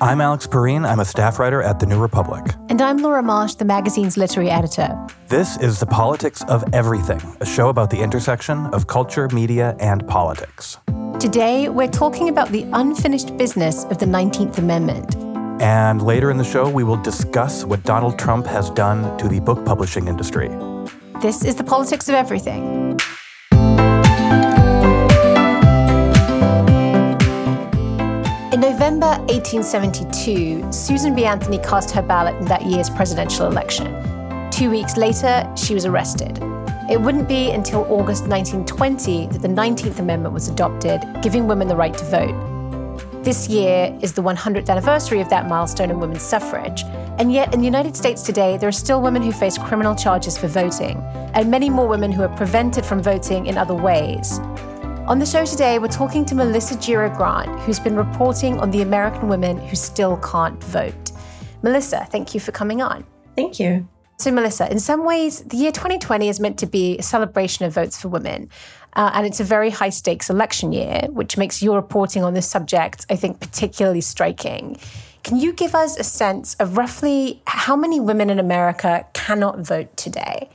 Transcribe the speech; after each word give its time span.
I'm 0.00 0.20
Alex 0.20 0.46
Pareene. 0.46 0.88
I'm 0.88 1.00
a 1.00 1.04
staff 1.04 1.40
writer 1.40 1.60
at 1.60 1.80
The 1.80 1.86
New 1.86 2.00
Republic. 2.00 2.54
And 2.68 2.80
I'm 2.80 2.98
Laura 2.98 3.20
Marsh, 3.20 3.54
the 3.54 3.64
magazine's 3.64 4.16
literary 4.16 4.48
editor. 4.48 4.96
This 5.26 5.58
is 5.58 5.80
The 5.80 5.86
Politics 5.86 6.40
of 6.44 6.62
Everything, 6.72 7.20
a 7.40 7.44
show 7.44 7.68
about 7.68 7.90
the 7.90 7.98
intersection 7.98 8.66
of 8.66 8.86
culture, 8.86 9.28
media, 9.30 9.74
and 9.80 10.06
politics. 10.06 10.78
Today, 11.18 11.68
we're 11.68 11.88
talking 11.88 12.28
about 12.28 12.50
the 12.50 12.62
unfinished 12.74 13.36
business 13.36 13.86
of 13.86 13.98
the 13.98 14.06
19th 14.06 14.58
Amendment. 14.58 15.16
And 15.60 16.00
later 16.00 16.30
in 16.30 16.36
the 16.36 16.44
show, 16.44 16.70
we 16.70 16.84
will 16.84 17.02
discuss 17.02 17.64
what 17.64 17.82
Donald 17.82 18.20
Trump 18.20 18.46
has 18.46 18.70
done 18.70 19.18
to 19.18 19.26
the 19.26 19.40
book 19.40 19.64
publishing 19.64 20.06
industry. 20.06 20.48
This 21.20 21.44
is 21.44 21.56
The 21.56 21.64
Politics 21.64 22.08
of 22.08 22.14
Everything. 22.14 23.00
November 28.78 29.18
1872, 29.26 30.72
Susan 30.72 31.12
B. 31.12 31.24
Anthony 31.24 31.58
cast 31.58 31.90
her 31.90 32.00
ballot 32.00 32.36
in 32.36 32.44
that 32.44 32.64
year's 32.64 32.88
presidential 32.88 33.48
election. 33.48 33.92
Two 34.52 34.70
weeks 34.70 34.96
later, 34.96 35.52
she 35.56 35.74
was 35.74 35.84
arrested. 35.84 36.38
It 36.88 37.00
wouldn't 37.00 37.26
be 37.26 37.50
until 37.50 37.80
August 37.92 38.28
1920 38.28 39.26
that 39.26 39.42
the 39.42 39.48
19th 39.48 39.98
Amendment 39.98 40.32
was 40.32 40.46
adopted, 40.46 41.02
giving 41.22 41.48
women 41.48 41.66
the 41.66 41.74
right 41.74 41.92
to 41.92 42.04
vote. 42.04 43.24
This 43.24 43.48
year 43.48 43.98
is 44.00 44.12
the 44.12 44.22
100th 44.22 44.68
anniversary 44.68 45.20
of 45.20 45.28
that 45.28 45.48
milestone 45.48 45.90
in 45.90 45.98
women's 45.98 46.22
suffrage. 46.22 46.84
And 47.18 47.32
yet, 47.32 47.52
in 47.52 47.58
the 47.58 47.66
United 47.66 47.96
States 47.96 48.22
today, 48.22 48.58
there 48.58 48.68
are 48.68 48.80
still 48.86 49.02
women 49.02 49.22
who 49.22 49.32
face 49.32 49.58
criminal 49.58 49.96
charges 49.96 50.38
for 50.38 50.46
voting, 50.46 50.98
and 51.34 51.50
many 51.50 51.68
more 51.68 51.88
women 51.88 52.12
who 52.12 52.22
are 52.22 52.36
prevented 52.36 52.86
from 52.86 53.02
voting 53.02 53.46
in 53.46 53.58
other 53.58 53.74
ways. 53.74 54.38
On 55.08 55.18
the 55.18 55.24
show 55.24 55.46
today, 55.46 55.78
we're 55.78 55.88
talking 55.88 56.26
to 56.26 56.34
Melissa 56.34 56.74
Gira 56.74 57.16
Grant, 57.16 57.48
who's 57.60 57.78
been 57.78 57.96
reporting 57.96 58.60
on 58.60 58.70
the 58.70 58.82
American 58.82 59.26
women 59.26 59.56
who 59.56 59.74
still 59.74 60.18
can't 60.18 60.62
vote. 60.64 61.12
Melissa, 61.62 62.06
thank 62.10 62.34
you 62.34 62.40
for 62.40 62.52
coming 62.52 62.82
on. 62.82 63.06
Thank 63.34 63.58
you. 63.58 63.88
So, 64.18 64.30
Melissa, 64.30 64.70
in 64.70 64.78
some 64.78 65.06
ways, 65.06 65.40
the 65.44 65.56
year 65.56 65.72
2020 65.72 66.28
is 66.28 66.40
meant 66.40 66.58
to 66.58 66.66
be 66.66 66.98
a 66.98 67.02
celebration 67.02 67.64
of 67.64 67.72
votes 67.72 67.98
for 67.98 68.08
women. 68.08 68.50
Uh, 68.92 69.10
and 69.14 69.26
it's 69.26 69.40
a 69.40 69.44
very 69.44 69.70
high 69.70 69.88
stakes 69.88 70.28
election 70.28 70.74
year, 70.74 71.06
which 71.08 71.38
makes 71.38 71.62
your 71.62 71.76
reporting 71.76 72.22
on 72.22 72.34
this 72.34 72.46
subject, 72.46 73.06
I 73.08 73.16
think, 73.16 73.40
particularly 73.40 74.02
striking. 74.02 74.76
Can 75.22 75.38
you 75.38 75.54
give 75.54 75.74
us 75.74 75.98
a 75.98 76.04
sense 76.04 76.54
of 76.56 76.76
roughly 76.76 77.40
how 77.46 77.76
many 77.76 77.98
women 77.98 78.28
in 78.28 78.38
America 78.38 79.06
cannot 79.14 79.60
vote 79.60 79.96
today? 79.96 80.50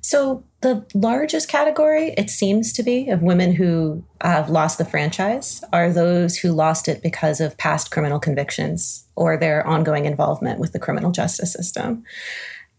So, 0.00 0.44
the 0.60 0.84
largest 0.92 1.48
category, 1.48 2.14
it 2.16 2.30
seems 2.30 2.72
to 2.72 2.82
be, 2.82 3.10
of 3.10 3.22
women 3.22 3.52
who 3.52 4.04
have 4.20 4.50
lost 4.50 4.78
the 4.78 4.84
franchise 4.84 5.62
are 5.72 5.92
those 5.92 6.36
who 6.36 6.50
lost 6.50 6.88
it 6.88 7.00
because 7.00 7.40
of 7.40 7.56
past 7.58 7.92
criminal 7.92 8.18
convictions 8.18 9.06
or 9.14 9.36
their 9.36 9.64
ongoing 9.66 10.04
involvement 10.04 10.58
with 10.58 10.72
the 10.72 10.80
criminal 10.80 11.12
justice 11.12 11.52
system. 11.52 12.02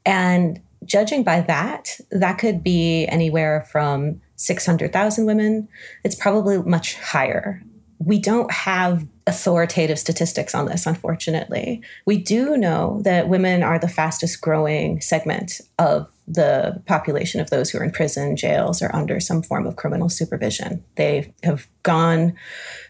And 0.05 0.59
judging 0.85 1.23
by 1.23 1.41
that, 1.41 1.99
that 2.11 2.37
could 2.37 2.63
be 2.63 3.05
anywhere 3.07 3.65
from 3.71 4.21
600,000 4.35 5.25
women. 5.25 5.67
It's 6.03 6.15
probably 6.15 6.57
much 6.57 6.95
higher. 6.95 7.61
We 7.99 8.19
don't 8.19 8.51
have 8.51 9.05
authoritative 9.27 9.99
statistics 9.99 10.55
on 10.55 10.65
this, 10.65 10.85
unfortunately. 10.85 11.81
We 12.05 12.17
do 12.17 12.57
know 12.57 13.01
that 13.03 13.29
women 13.29 13.61
are 13.61 13.77
the 13.77 13.89
fastest 13.89 14.41
growing 14.41 15.01
segment 15.01 15.61
of 15.77 16.09
the 16.29 16.81
population 16.85 17.41
of 17.41 17.49
those 17.49 17.69
who 17.69 17.79
are 17.79 17.83
in 17.83 17.91
prison, 17.91 18.35
jails, 18.35 18.81
or 18.81 18.95
under 18.95 19.19
some 19.19 19.41
form 19.41 19.65
of 19.65 19.75
criminal 19.75 20.09
supervision. 20.09 20.83
They 20.95 21.33
have 21.43 21.67
gone 21.83 22.35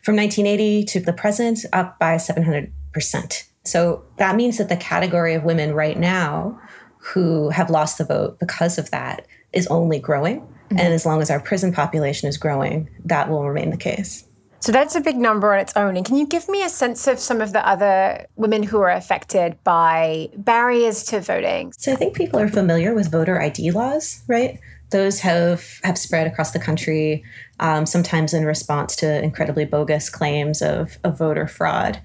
from 0.04 0.18
1980 0.18 0.84
to 0.86 1.00
the 1.00 1.14
present 1.14 1.66
up 1.72 1.98
by 1.98 2.16
700%. 2.16 3.44
So 3.64 4.04
that 4.17 4.36
means 4.36 4.58
that 4.58 4.67
the 4.70 4.78
category 4.78 5.34
of 5.34 5.44
women 5.44 5.73
right 5.73 5.98
now 5.98 6.60
who 6.98 7.50
have 7.50 7.70
lost 7.70 7.98
the 7.98 8.06
vote 8.06 8.40
because 8.40 8.78
of 8.78 8.92
that 8.92 9.26
is 9.54 9.67
only 9.67 10.00
growing. 10.00 10.42
Mm-hmm. 10.42 10.80
And 10.80 10.94
as 10.94 11.06
long 11.06 11.21
as 11.21 11.32
our 11.32 11.39
prison 11.39 11.71
population 11.71 12.27
is 12.27 12.38
growing, 12.38 12.89
that 13.06 13.30
will 13.30 13.48
remain 13.48 13.70
the 13.70 13.77
case. 13.77 14.26
So 14.61 14.71
that's 14.71 14.95
a 14.95 15.02
big 15.02 15.17
number 15.17 15.53
on 15.53 15.59
its 15.59 15.73
own. 15.75 15.95
And 15.95 16.05
can 16.05 16.17
you 16.17 16.27
give 16.27 16.49
me 16.49 16.64
a 16.64 16.70
sense 16.70 17.08
of 17.08 17.20
some 17.20 17.42
of 17.42 17.53
the 17.53 17.65
other 17.65 18.25
women 18.36 18.64
who 18.64 18.80
are 18.81 18.92
affected 18.92 19.58
by 19.64 20.30
barriers 20.36 21.03
to 21.05 21.21
voting? 21.21 21.73
So 21.77 21.93
I 21.93 21.95
think 21.95 22.15
people 22.15 22.39
are 22.39 22.49
familiar 22.49 22.93
with 22.93 23.09
voter 23.09 23.42
ID 23.42 23.71
laws, 23.71 24.21
right? 24.27 24.59
Those 24.89 25.20
have 25.20 25.80
have 25.83 25.97
spread 25.97 26.27
across 26.27 26.52
the 26.52 26.59
country, 26.59 27.23
um, 27.59 27.86
sometimes 27.86 28.33
in 28.33 28.43
response 28.43 28.95
to 28.97 29.23
incredibly 29.23 29.64
bogus 29.64 30.09
claims 30.09 30.61
of, 30.61 30.97
of 31.03 31.17
voter 31.17 31.47
fraud. 31.47 32.02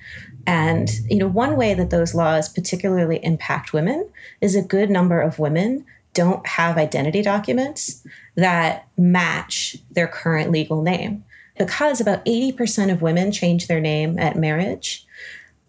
And 0.46 0.90
you 1.08 1.16
know, 1.16 1.28
one 1.28 1.56
way 1.56 1.74
that 1.74 1.90
those 1.90 2.14
laws 2.14 2.48
particularly 2.48 3.24
impact 3.24 3.72
women 3.72 4.08
is 4.40 4.54
a 4.54 4.62
good 4.62 4.90
number 4.90 5.20
of 5.20 5.38
women 5.38 5.86
don't 6.12 6.46
have 6.46 6.78
identity 6.78 7.22
documents 7.22 8.06
that 8.36 8.86
match 8.96 9.76
their 9.90 10.06
current 10.06 10.50
legal 10.52 10.82
name 10.82 11.23
because 11.58 12.00
about 12.00 12.24
80% 12.24 12.92
of 12.92 13.02
women 13.02 13.32
change 13.32 13.66
their 13.66 13.80
name 13.80 14.18
at 14.18 14.36
marriage 14.36 15.06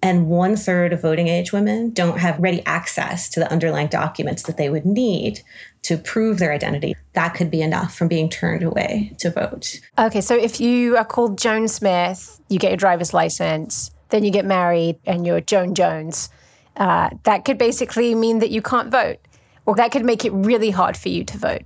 and 0.06 0.28
one 0.28 0.56
third 0.56 0.94
of 0.94 1.02
voting 1.02 1.28
age 1.28 1.52
women 1.52 1.90
don't 1.90 2.20
have 2.20 2.38
ready 2.38 2.64
access 2.68 3.28
to 3.30 3.40
the 3.40 3.52
underlying 3.52 3.88
documents 3.88 4.44
that 4.44 4.56
they 4.56 4.70
would 4.70 4.86
need 4.86 5.42
to 5.82 5.98
prove 5.98 6.38
their 6.38 6.52
identity. 6.52 6.96
That 7.14 7.34
could 7.34 7.50
be 7.50 7.64
enough 7.64 7.96
from 7.96 8.08
being 8.08 8.30
turned 8.30 8.62
away 8.62 9.14
to 9.18 9.32
vote. 9.32 9.80
Okay, 9.98 10.22
so 10.22 10.36
if 10.36 10.62
you 10.62 10.96
are 10.96 11.06
called 11.06 11.40
Joan 11.40 11.68
Smith, 11.68 12.40
you 12.50 12.60
get 12.60 12.70
your 12.70 12.78
driver's 12.78 13.14
license, 13.16 13.90
then 14.10 14.24
you 14.24 14.30
get 14.30 14.46
married 14.46 15.00
and 15.06 15.26
you're 15.26 15.42
Joan 15.42 15.74
Jones, 15.74 16.30
uh, 16.78 17.10
that 17.24 17.46
could 17.46 17.58
basically 17.58 18.14
mean 18.14 18.40
that 18.40 18.52
you 18.52 18.62
can't 18.62 18.92
vote, 18.92 19.18
or 19.66 19.76
that 19.76 19.92
could 19.92 20.06
make 20.06 20.24
it 20.24 20.32
really 20.34 20.70
hard 20.70 20.98
for 20.98 21.10
you 21.10 21.24
to 21.24 21.38
vote. 21.38 21.64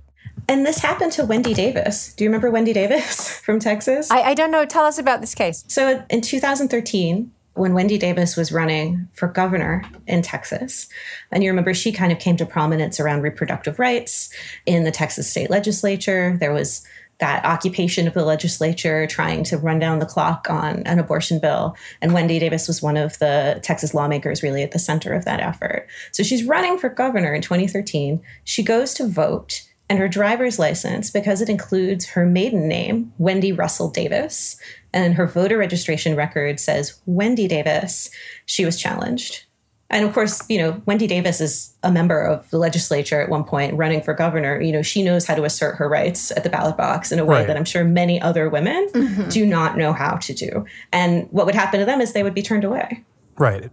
And 0.50 0.66
this 0.66 0.78
happened 0.78 1.12
to 1.12 1.24
Wendy 1.24 1.54
Davis. 1.54 2.12
Do 2.14 2.24
you 2.24 2.28
remember 2.28 2.50
Wendy 2.50 2.72
Davis 2.72 3.38
from 3.44 3.60
Texas? 3.60 4.10
I, 4.10 4.22
I 4.22 4.34
don't 4.34 4.50
know. 4.50 4.66
Tell 4.66 4.84
us 4.84 4.98
about 4.98 5.20
this 5.20 5.32
case. 5.32 5.64
So 5.68 6.04
in 6.10 6.22
2013, 6.22 7.30
when 7.54 7.72
Wendy 7.72 7.98
Davis 7.98 8.36
was 8.36 8.50
running 8.50 9.08
for 9.12 9.28
governor 9.28 9.84
in 10.08 10.22
Texas. 10.22 10.88
And 11.30 11.44
you 11.44 11.50
remember 11.50 11.72
she 11.72 11.92
kind 11.92 12.10
of 12.10 12.18
came 12.18 12.36
to 12.36 12.46
prominence 12.46 12.98
around 12.98 13.22
reproductive 13.22 13.78
rights 13.78 14.32
in 14.66 14.82
the 14.82 14.90
Texas 14.90 15.30
state 15.30 15.50
legislature. 15.50 16.36
There 16.40 16.52
was 16.52 16.84
that 17.18 17.44
occupation 17.44 18.08
of 18.08 18.14
the 18.14 18.24
legislature 18.24 19.06
trying 19.06 19.44
to 19.44 19.58
run 19.58 19.78
down 19.78 20.00
the 20.00 20.06
clock 20.06 20.48
on 20.50 20.82
an 20.84 20.98
abortion 20.98 21.38
bill. 21.38 21.76
And 22.02 22.12
Wendy 22.12 22.40
Davis 22.40 22.66
was 22.66 22.82
one 22.82 22.96
of 22.96 23.18
the 23.20 23.60
Texas 23.62 23.94
lawmakers 23.94 24.42
really 24.42 24.64
at 24.64 24.72
the 24.72 24.78
center 24.80 25.12
of 25.12 25.24
that 25.26 25.38
effort. 25.38 25.86
So 26.10 26.24
she's 26.24 26.42
running 26.42 26.76
for 26.76 26.88
governor 26.88 27.34
in 27.34 27.42
2013. 27.42 28.20
She 28.42 28.64
goes 28.64 28.94
to 28.94 29.06
vote 29.06 29.62
and 29.90 29.98
her 29.98 30.08
driver's 30.08 30.58
license, 30.58 31.10
because 31.10 31.42
it 31.42 31.48
includes 31.48 32.06
her 32.06 32.24
maiden 32.24 32.68
name, 32.68 33.12
Wendy 33.18 33.50
Russell 33.52 33.90
Davis, 33.90 34.56
and 34.92 35.14
her 35.14 35.26
voter 35.26 35.58
registration 35.58 36.14
record 36.14 36.60
says 36.60 37.00
Wendy 37.06 37.48
Davis, 37.48 38.08
she 38.46 38.64
was 38.64 38.80
challenged. 38.80 39.44
And 39.90 40.06
of 40.06 40.14
course, 40.14 40.48
you 40.48 40.58
know, 40.58 40.80
Wendy 40.86 41.08
Davis 41.08 41.40
is 41.40 41.74
a 41.82 41.90
member 41.90 42.22
of 42.22 42.48
the 42.50 42.58
legislature 42.58 43.20
at 43.20 43.28
one 43.28 43.42
point 43.42 43.74
running 43.74 44.00
for 44.00 44.14
governor. 44.14 44.60
You 44.60 44.70
know, 44.70 44.82
she 44.82 45.02
knows 45.02 45.26
how 45.26 45.34
to 45.34 45.42
assert 45.42 45.74
her 45.74 45.88
rights 45.88 46.30
at 46.30 46.44
the 46.44 46.50
ballot 46.50 46.76
box 46.76 47.10
in 47.10 47.18
a 47.18 47.24
way 47.24 47.38
right. 47.38 47.46
that 47.48 47.56
I'm 47.56 47.64
sure 47.64 47.82
many 47.82 48.22
other 48.22 48.48
women 48.48 48.88
mm-hmm. 48.92 49.28
do 49.28 49.44
not 49.44 49.76
know 49.76 49.92
how 49.92 50.18
to 50.18 50.32
do. 50.32 50.64
And 50.92 51.26
what 51.32 51.46
would 51.46 51.56
happen 51.56 51.80
to 51.80 51.86
them 51.86 52.00
is 52.00 52.12
they 52.12 52.22
would 52.22 52.34
be 52.34 52.42
turned 52.42 52.62
away. 52.62 53.02
Right. 53.36 53.68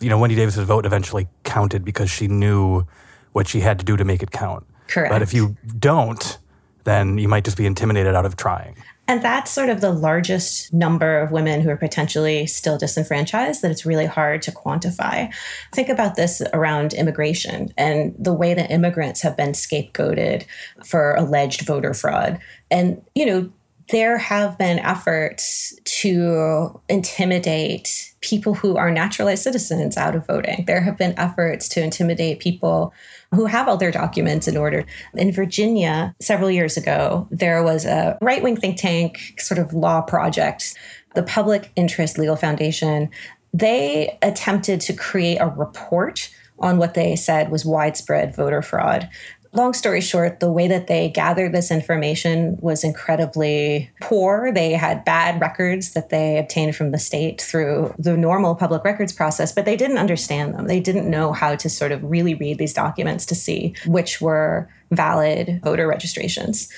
You 0.00 0.10
know, 0.10 0.18
Wendy 0.18 0.36
Davis's 0.36 0.66
vote 0.66 0.84
eventually 0.84 1.28
counted 1.44 1.82
because 1.82 2.10
she 2.10 2.28
knew 2.28 2.86
what 3.32 3.48
she 3.48 3.60
had 3.60 3.78
to 3.78 3.84
do 3.86 3.96
to 3.96 4.04
make 4.04 4.22
it 4.22 4.30
count. 4.30 4.66
Correct. 4.88 5.12
But 5.12 5.22
if 5.22 5.32
you 5.32 5.56
don't, 5.78 6.38
then 6.84 7.18
you 7.18 7.28
might 7.28 7.44
just 7.44 7.56
be 7.56 7.66
intimidated 7.66 8.14
out 8.14 8.26
of 8.26 8.36
trying. 8.36 8.76
And 9.08 9.20
that's 9.20 9.50
sort 9.50 9.68
of 9.68 9.80
the 9.80 9.90
largest 9.90 10.72
number 10.72 11.18
of 11.20 11.32
women 11.32 11.60
who 11.60 11.70
are 11.70 11.76
potentially 11.76 12.46
still 12.46 12.78
disenfranchised 12.78 13.60
that 13.60 13.70
it's 13.70 13.84
really 13.84 14.06
hard 14.06 14.42
to 14.42 14.52
quantify. 14.52 15.32
Think 15.72 15.88
about 15.88 16.14
this 16.14 16.40
around 16.52 16.94
immigration 16.94 17.72
and 17.76 18.14
the 18.18 18.32
way 18.32 18.54
that 18.54 18.70
immigrants 18.70 19.20
have 19.22 19.36
been 19.36 19.52
scapegoated 19.52 20.46
for 20.84 21.14
alleged 21.16 21.66
voter 21.66 21.94
fraud. 21.94 22.38
And, 22.70 23.02
you 23.14 23.26
know, 23.26 23.50
there 23.90 24.18
have 24.18 24.56
been 24.56 24.78
efforts 24.78 25.74
to 25.84 26.80
intimidate 26.88 28.14
people 28.20 28.54
who 28.54 28.76
are 28.76 28.90
naturalized 28.90 29.42
citizens 29.42 29.96
out 29.96 30.14
of 30.14 30.26
voting. 30.26 30.64
There 30.66 30.80
have 30.80 30.96
been 30.96 31.18
efforts 31.18 31.68
to 31.70 31.82
intimidate 31.82 32.38
people 32.38 32.94
who 33.34 33.46
have 33.46 33.68
all 33.68 33.76
their 33.76 33.90
documents 33.90 34.46
in 34.46 34.56
order. 34.56 34.84
In 35.14 35.32
Virginia, 35.32 36.14
several 36.20 36.50
years 36.50 36.76
ago, 36.76 37.26
there 37.30 37.62
was 37.62 37.84
a 37.84 38.18
right 38.20 38.42
wing 38.42 38.56
think 38.56 38.76
tank 38.76 39.34
sort 39.38 39.58
of 39.58 39.72
law 39.72 40.00
project, 40.02 40.74
the 41.14 41.22
Public 41.22 41.72
Interest 41.76 42.18
Legal 42.18 42.36
Foundation. 42.36 43.10
They 43.54 44.18
attempted 44.22 44.80
to 44.82 44.92
create 44.92 45.38
a 45.38 45.48
report 45.48 46.30
on 46.58 46.78
what 46.78 46.94
they 46.94 47.16
said 47.16 47.50
was 47.50 47.64
widespread 47.64 48.36
voter 48.36 48.62
fraud 48.62 49.08
long 49.54 49.74
story 49.74 50.00
short, 50.00 50.40
the 50.40 50.50
way 50.50 50.66
that 50.66 50.86
they 50.86 51.10
gathered 51.10 51.52
this 51.52 51.70
information 51.70 52.56
was 52.60 52.82
incredibly 52.82 53.90
poor. 54.00 54.50
They 54.52 54.72
had 54.72 55.04
bad 55.04 55.40
records 55.40 55.92
that 55.92 56.08
they 56.08 56.38
obtained 56.38 56.74
from 56.74 56.90
the 56.90 56.98
state 56.98 57.40
through 57.40 57.94
the 57.98 58.16
normal 58.16 58.54
public 58.54 58.82
records 58.84 59.12
process, 59.12 59.52
but 59.52 59.64
they 59.64 59.76
didn't 59.76 59.98
understand 59.98 60.54
them. 60.54 60.66
They 60.66 60.80
didn't 60.80 61.10
know 61.10 61.32
how 61.32 61.54
to 61.56 61.68
sort 61.68 61.92
of 61.92 62.02
really 62.02 62.34
read 62.34 62.58
these 62.58 62.72
documents 62.72 63.26
to 63.26 63.34
see 63.34 63.74
which 63.86 64.20
were 64.20 64.70
valid 64.90 65.60
voter 65.62 65.86
registrations. 65.86 66.68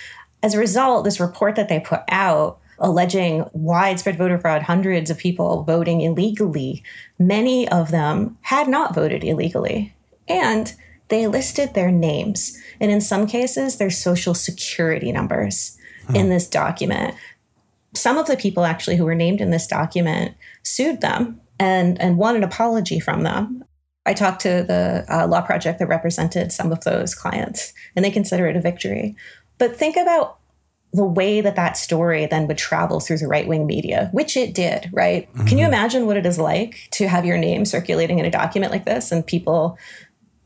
As 0.42 0.54
a 0.54 0.58
result, 0.58 1.04
this 1.04 1.20
report 1.20 1.54
that 1.56 1.68
they 1.68 1.80
put 1.80 2.00
out 2.08 2.58
alleging 2.80 3.44
widespread 3.52 4.18
voter 4.18 4.36
fraud, 4.36 4.62
hundreds 4.62 5.10
of 5.10 5.16
people 5.16 5.62
voting 5.62 6.00
illegally, 6.00 6.82
many 7.20 7.68
of 7.68 7.92
them 7.92 8.36
had 8.42 8.66
not 8.66 8.94
voted 8.94 9.22
illegally. 9.22 9.94
And 10.26 10.74
they 11.08 11.26
listed 11.26 11.74
their 11.74 11.90
names 11.90 12.58
and 12.80 12.90
in 12.90 13.00
some 13.00 13.26
cases 13.26 13.76
their 13.76 13.90
social 13.90 14.34
security 14.34 15.12
numbers 15.12 15.76
hmm. 16.06 16.16
in 16.16 16.28
this 16.28 16.48
document. 16.48 17.14
Some 17.94 18.18
of 18.18 18.26
the 18.26 18.36
people 18.36 18.64
actually 18.64 18.96
who 18.96 19.04
were 19.04 19.14
named 19.14 19.40
in 19.40 19.50
this 19.50 19.66
document 19.66 20.34
sued 20.62 21.00
them 21.00 21.40
and, 21.58 22.00
and 22.00 22.18
won 22.18 22.36
an 22.36 22.42
apology 22.42 22.98
from 22.98 23.22
them. 23.22 23.64
I 24.06 24.12
talked 24.14 24.42
to 24.42 24.64
the 24.66 25.04
uh, 25.08 25.26
law 25.26 25.40
project 25.40 25.78
that 25.78 25.86
represented 25.86 26.52
some 26.52 26.72
of 26.72 26.84
those 26.84 27.14
clients, 27.14 27.72
and 27.96 28.04
they 28.04 28.10
consider 28.10 28.46
it 28.46 28.56
a 28.56 28.60
victory. 28.60 29.16
But 29.56 29.76
think 29.76 29.96
about 29.96 30.38
the 30.92 31.04
way 31.04 31.40
that 31.40 31.56
that 31.56 31.76
story 31.76 32.26
then 32.26 32.46
would 32.46 32.58
travel 32.58 33.00
through 33.00 33.18
the 33.18 33.26
right 33.26 33.48
wing 33.48 33.66
media, 33.66 34.10
which 34.12 34.36
it 34.36 34.54
did, 34.54 34.90
right? 34.92 35.28
Mm-hmm. 35.32 35.46
Can 35.46 35.58
you 35.58 35.64
mm-hmm. 35.64 35.74
imagine 35.74 36.06
what 36.06 36.16
it 36.16 36.26
is 36.26 36.38
like 36.38 36.88
to 36.92 37.08
have 37.08 37.24
your 37.24 37.38
name 37.38 37.64
circulating 37.64 38.18
in 38.18 38.24
a 38.24 38.30
document 38.30 38.70
like 38.70 38.84
this 38.84 39.10
and 39.10 39.26
people 39.26 39.76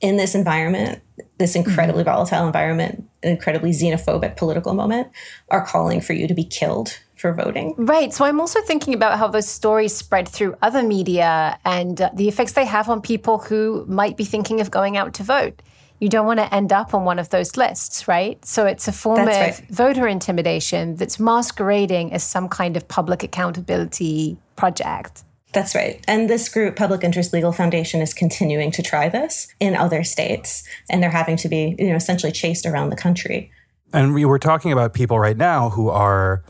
in 0.00 0.16
this 0.16 0.34
environment, 0.34 1.00
this 1.38 1.56
incredibly 1.56 2.02
mm-hmm. 2.02 2.12
volatile 2.12 2.46
environment, 2.46 3.08
an 3.22 3.30
incredibly 3.30 3.70
xenophobic 3.70 4.36
political 4.36 4.74
moment, 4.74 5.08
are 5.50 5.64
calling 5.64 6.00
for 6.00 6.12
you 6.12 6.28
to 6.28 6.34
be 6.34 6.44
killed 6.44 6.98
for 7.16 7.32
voting. 7.32 7.74
Right. 7.76 8.12
So 8.12 8.24
I'm 8.24 8.40
also 8.40 8.62
thinking 8.62 8.94
about 8.94 9.18
how 9.18 9.26
those 9.26 9.48
stories 9.48 9.94
spread 9.94 10.28
through 10.28 10.56
other 10.62 10.82
media 10.82 11.58
and 11.64 12.00
uh, 12.00 12.10
the 12.14 12.28
effects 12.28 12.52
they 12.52 12.64
have 12.64 12.88
on 12.88 13.00
people 13.00 13.38
who 13.38 13.84
might 13.88 14.16
be 14.16 14.24
thinking 14.24 14.60
of 14.60 14.70
going 14.70 14.96
out 14.96 15.14
to 15.14 15.24
vote. 15.24 15.60
You 16.00 16.08
don't 16.08 16.26
want 16.26 16.38
to 16.38 16.54
end 16.54 16.72
up 16.72 16.94
on 16.94 17.04
one 17.04 17.18
of 17.18 17.30
those 17.30 17.56
lists, 17.56 18.06
right? 18.06 18.42
So 18.44 18.66
it's 18.66 18.86
a 18.86 18.92
form 18.92 19.26
that's 19.26 19.58
of 19.58 19.64
right. 19.64 19.70
voter 19.74 20.06
intimidation 20.06 20.94
that's 20.94 21.18
masquerading 21.18 22.12
as 22.12 22.22
some 22.22 22.48
kind 22.48 22.76
of 22.76 22.86
public 22.86 23.24
accountability 23.24 24.38
project. 24.54 25.24
That's 25.52 25.74
right. 25.74 26.04
And 26.06 26.28
this 26.28 26.48
group, 26.48 26.76
Public 26.76 27.02
Interest 27.02 27.32
Legal 27.32 27.52
Foundation, 27.52 28.00
is 28.02 28.12
continuing 28.12 28.70
to 28.72 28.82
try 28.82 29.08
this 29.08 29.48
in 29.60 29.74
other 29.74 30.04
states, 30.04 30.62
and 30.90 31.02
they're 31.02 31.10
having 31.10 31.36
to 31.38 31.48
be, 31.48 31.74
you 31.78 31.88
know, 31.88 31.96
essentially 31.96 32.32
chased 32.32 32.66
around 32.66 32.90
the 32.90 32.96
country. 32.96 33.50
And 33.92 34.12
we 34.12 34.24
were 34.26 34.38
talking 34.38 34.72
about 34.72 34.92
people 34.92 35.18
right 35.18 35.36
now 35.36 35.70
who 35.70 35.88
are 35.88 36.42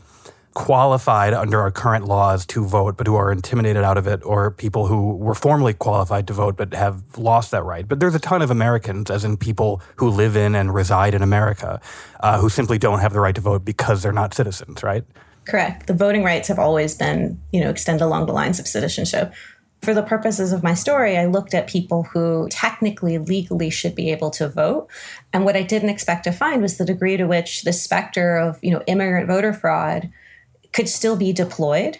qualified 0.53 1.33
under 1.33 1.61
our 1.61 1.71
current 1.71 2.05
laws 2.05 2.45
to 2.47 2.65
vote, 2.65 2.97
but 2.97 3.07
who 3.07 3.15
are 3.15 3.31
intimidated 3.31 3.83
out 3.83 3.97
of 3.97 4.07
it, 4.07 4.19
or 4.25 4.51
people 4.51 4.87
who 4.87 5.15
were 5.15 5.35
formerly 5.35 5.73
qualified 5.73 6.27
to 6.27 6.33
vote 6.33 6.57
but 6.57 6.73
have 6.73 7.17
lost 7.17 7.51
that 7.51 7.63
right. 7.63 7.87
But 7.87 8.01
there's 8.01 8.15
a 8.15 8.19
ton 8.19 8.41
of 8.41 8.51
Americans, 8.51 9.09
as 9.09 9.23
in 9.23 9.37
people 9.37 9.81
who 9.95 10.09
live 10.09 10.35
in 10.35 10.55
and 10.55 10.73
reside 10.73 11.13
in 11.13 11.21
America, 11.21 11.79
uh, 12.19 12.41
who 12.41 12.49
simply 12.49 12.77
don't 12.77 12.99
have 12.99 13.13
the 13.13 13.21
right 13.21 13.35
to 13.35 13.41
vote 13.41 13.63
because 13.63 14.03
they're 14.03 14.11
not 14.11 14.33
citizens, 14.33 14.83
right? 14.83 15.05
Correct. 15.49 15.87
The 15.87 15.95
voting 15.95 16.23
rights 16.23 16.47
have 16.47 16.59
always 16.59 16.93
been, 16.93 17.41
you 17.51 17.59
know, 17.59 17.71
extend 17.71 18.01
along 18.01 18.27
the 18.27 18.33
lines 18.33 18.59
of 18.59 18.67
citizenship. 18.67 19.33
For 19.81 19.95
the 19.95 20.03
purposes 20.03 20.53
of 20.53 20.61
my 20.61 20.75
story, 20.75 21.17
I 21.17 21.25
looked 21.25 21.55
at 21.55 21.65
people 21.65 22.03
who 22.03 22.47
technically, 22.51 23.17
legally 23.17 23.71
should 23.71 23.95
be 23.95 24.11
able 24.11 24.29
to 24.31 24.47
vote. 24.47 24.89
And 25.33 25.45
what 25.45 25.55
I 25.55 25.63
didn't 25.63 25.89
expect 25.89 26.25
to 26.25 26.31
find 26.31 26.61
was 26.61 26.77
the 26.77 26.85
degree 26.85 27.17
to 27.17 27.25
which 27.25 27.63
the 27.63 27.73
specter 27.73 28.37
of, 28.37 28.59
you 28.61 28.69
know, 28.69 28.83
immigrant 28.85 29.25
voter 29.25 29.51
fraud 29.51 30.11
could 30.71 30.87
still 30.87 31.15
be 31.15 31.33
deployed. 31.33 31.97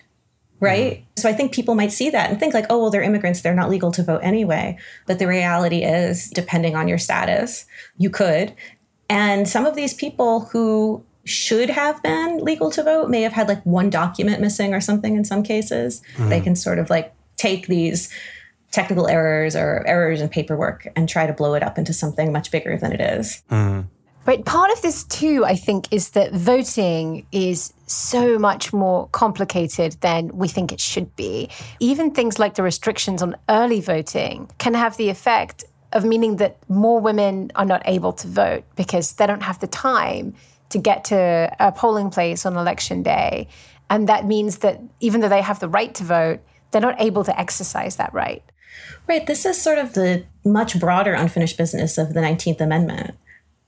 Right. 0.59 0.97
Mm-hmm. 0.97 1.03
So 1.17 1.29
I 1.29 1.33
think 1.33 1.51
people 1.51 1.73
might 1.73 1.93
see 1.93 2.09
that 2.11 2.29
and 2.29 2.39
think, 2.39 2.53
like, 2.53 2.65
oh, 2.69 2.79
well, 2.79 2.91
they're 2.91 3.01
immigrants. 3.01 3.41
They're 3.41 3.55
not 3.55 3.69
legal 3.69 3.91
to 3.93 4.03
vote 4.03 4.19
anyway. 4.21 4.77
But 5.07 5.17
the 5.17 5.25
reality 5.25 5.83
is, 5.83 6.29
depending 6.29 6.75
on 6.75 6.87
your 6.87 6.97
status, 6.99 7.65
you 7.97 8.11
could. 8.11 8.53
And 9.09 9.47
some 9.47 9.65
of 9.65 9.75
these 9.75 9.93
people 9.93 10.41
who 10.41 11.03
should 11.29 11.69
have 11.69 12.01
been 12.03 12.39
legal 12.39 12.71
to 12.71 12.83
vote 12.83 13.09
may 13.09 13.21
have 13.21 13.33
had 13.33 13.47
like 13.47 13.63
one 13.65 13.89
document 13.89 14.41
missing 14.41 14.73
or 14.73 14.81
something 14.81 15.15
in 15.15 15.23
some 15.23 15.43
cases. 15.43 16.01
Mm-hmm. 16.15 16.29
They 16.29 16.41
can 16.41 16.55
sort 16.55 16.79
of 16.79 16.89
like 16.89 17.13
take 17.37 17.67
these 17.67 18.13
technical 18.71 19.07
errors 19.07 19.55
or 19.55 19.83
errors 19.87 20.21
in 20.21 20.29
paperwork 20.29 20.87
and 20.95 21.09
try 21.09 21.25
to 21.25 21.33
blow 21.33 21.53
it 21.53 21.63
up 21.63 21.77
into 21.77 21.93
something 21.93 22.31
much 22.31 22.51
bigger 22.51 22.77
than 22.77 22.91
it 22.91 23.01
is. 23.01 23.41
Mm-hmm. 23.49 23.87
Right. 24.25 24.45
Part 24.45 24.71
of 24.71 24.81
this, 24.83 25.05
too, 25.05 25.43
I 25.45 25.55
think, 25.55 25.87
is 25.91 26.11
that 26.11 26.33
voting 26.33 27.25
is 27.31 27.73
so 27.87 28.37
much 28.37 28.71
more 28.71 29.07
complicated 29.07 29.93
than 30.01 30.27
we 30.37 30.47
think 30.47 30.71
it 30.71 30.79
should 30.79 31.15
be. 31.15 31.49
Even 31.79 32.11
things 32.11 32.37
like 32.37 32.53
the 32.53 32.61
restrictions 32.61 33.23
on 33.23 33.35
early 33.47 33.81
voting 33.81 34.47
can 34.59 34.75
have 34.75 34.97
the 34.97 35.09
effect 35.09 35.63
of 35.93 36.05
meaning 36.05 36.35
that 36.35 36.57
more 36.69 36.99
women 36.99 37.51
are 37.55 37.65
not 37.65 37.81
able 37.85 38.13
to 38.13 38.27
vote 38.27 38.63
because 38.75 39.13
they 39.13 39.25
don't 39.25 39.41
have 39.41 39.59
the 39.59 39.67
time 39.67 40.35
to 40.69 40.77
get 40.77 41.04
to 41.06 41.56
a 41.60 41.71
polling 41.71 42.10
place 42.10 42.45
on 42.45 42.56
election 42.56 43.04
day. 43.04 43.48
And 43.89 44.07
that 44.07 44.25
means 44.25 44.60
that 44.60 44.81
even 45.00 45.21
though 45.21 45.30
they 45.30 45.42
have 45.42 45.60
the 45.60 45.69
right 45.69 45.94
to 45.95 46.04
vote, 46.04 46.39
they're 46.71 46.81
not 46.81 47.01
able 47.01 47.24
to 47.24 47.39
exercise 47.39 47.95
that 47.95 48.13
right. 48.13 48.44
Right. 49.07 49.25
This 49.25 49.45
is 49.45 49.60
sort 49.60 49.80
of 49.80 49.94
the 49.94 50.25
much 50.45 50.80
broader 50.80 51.13
unfinished 51.13 51.57
business 51.57 51.98
of 51.98 52.13
the 52.13 52.19
19th 52.19 52.62
Amendment. 52.62 53.16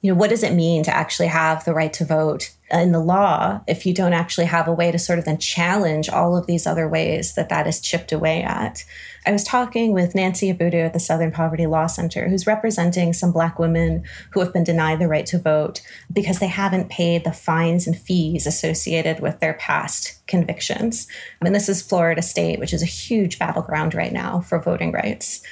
You 0.01 0.11
know, 0.11 0.17
what 0.17 0.31
does 0.31 0.41
it 0.41 0.53
mean 0.53 0.83
to 0.83 0.95
actually 0.95 1.27
have 1.27 1.63
the 1.63 1.75
right 1.75 1.93
to 1.93 2.05
vote 2.05 2.51
in 2.71 2.91
the 2.91 2.99
law 2.99 3.61
if 3.67 3.85
you 3.85 3.93
don't 3.93 4.13
actually 4.13 4.47
have 4.47 4.67
a 4.67 4.73
way 4.73 4.91
to 4.91 4.97
sort 4.97 5.19
of 5.19 5.25
then 5.25 5.37
challenge 5.37 6.09
all 6.09 6.35
of 6.35 6.47
these 6.47 6.65
other 6.65 6.87
ways 6.87 7.35
that 7.35 7.49
that 7.49 7.67
is 7.67 7.79
chipped 7.79 8.11
away 8.11 8.41
at? 8.41 8.83
I 9.27 9.31
was 9.31 9.43
talking 9.43 9.93
with 9.93 10.15
Nancy 10.15 10.51
Abudu 10.51 10.83
at 10.83 10.93
the 10.93 10.99
Southern 10.99 11.31
Poverty 11.31 11.67
Law 11.67 11.85
Center, 11.85 12.27
who's 12.27 12.47
representing 12.47 13.13
some 13.13 13.31
Black 13.31 13.59
women 13.59 14.03
who 14.31 14.39
have 14.39 14.51
been 14.51 14.63
denied 14.63 14.97
the 14.97 15.07
right 15.07 15.27
to 15.27 15.37
vote 15.37 15.81
because 16.11 16.39
they 16.39 16.47
haven't 16.47 16.89
paid 16.89 17.23
the 17.23 17.31
fines 17.31 17.85
and 17.85 17.95
fees 17.95 18.47
associated 18.47 19.19
with 19.19 19.39
their 19.39 19.53
past 19.53 20.25
convictions. 20.25 21.05
And 21.41 21.53
this 21.53 21.69
is 21.69 21.83
Florida 21.83 22.23
State, 22.23 22.57
which 22.57 22.73
is 22.73 22.81
a 22.81 22.87
huge 22.87 23.37
battleground 23.37 23.93
right 23.93 24.11
now 24.11 24.41
for 24.41 24.59
voting 24.59 24.91
rights. 24.91 25.43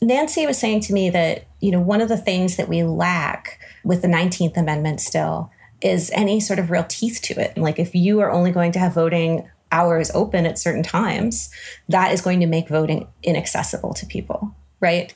Nancy 0.00 0.46
was 0.46 0.58
saying 0.58 0.80
to 0.80 0.92
me 0.92 1.10
that, 1.10 1.46
you 1.60 1.70
know, 1.70 1.80
one 1.80 2.00
of 2.00 2.08
the 2.08 2.16
things 2.16 2.56
that 2.56 2.68
we 2.68 2.82
lack 2.82 3.60
with 3.84 4.02
the 4.02 4.08
19th 4.08 4.56
Amendment 4.56 5.00
still 5.00 5.50
is 5.80 6.10
any 6.12 6.40
sort 6.40 6.58
of 6.58 6.70
real 6.70 6.84
teeth 6.84 7.20
to 7.22 7.40
it. 7.40 7.56
Like 7.56 7.78
if 7.78 7.94
you 7.94 8.20
are 8.20 8.30
only 8.30 8.50
going 8.50 8.72
to 8.72 8.78
have 8.78 8.94
voting 8.94 9.48
hours 9.70 10.10
open 10.14 10.46
at 10.46 10.58
certain 10.58 10.82
times, 10.82 11.50
that 11.88 12.12
is 12.12 12.20
going 12.20 12.40
to 12.40 12.46
make 12.46 12.68
voting 12.68 13.06
inaccessible 13.22 13.94
to 13.94 14.06
people, 14.06 14.54
right? 14.80 15.12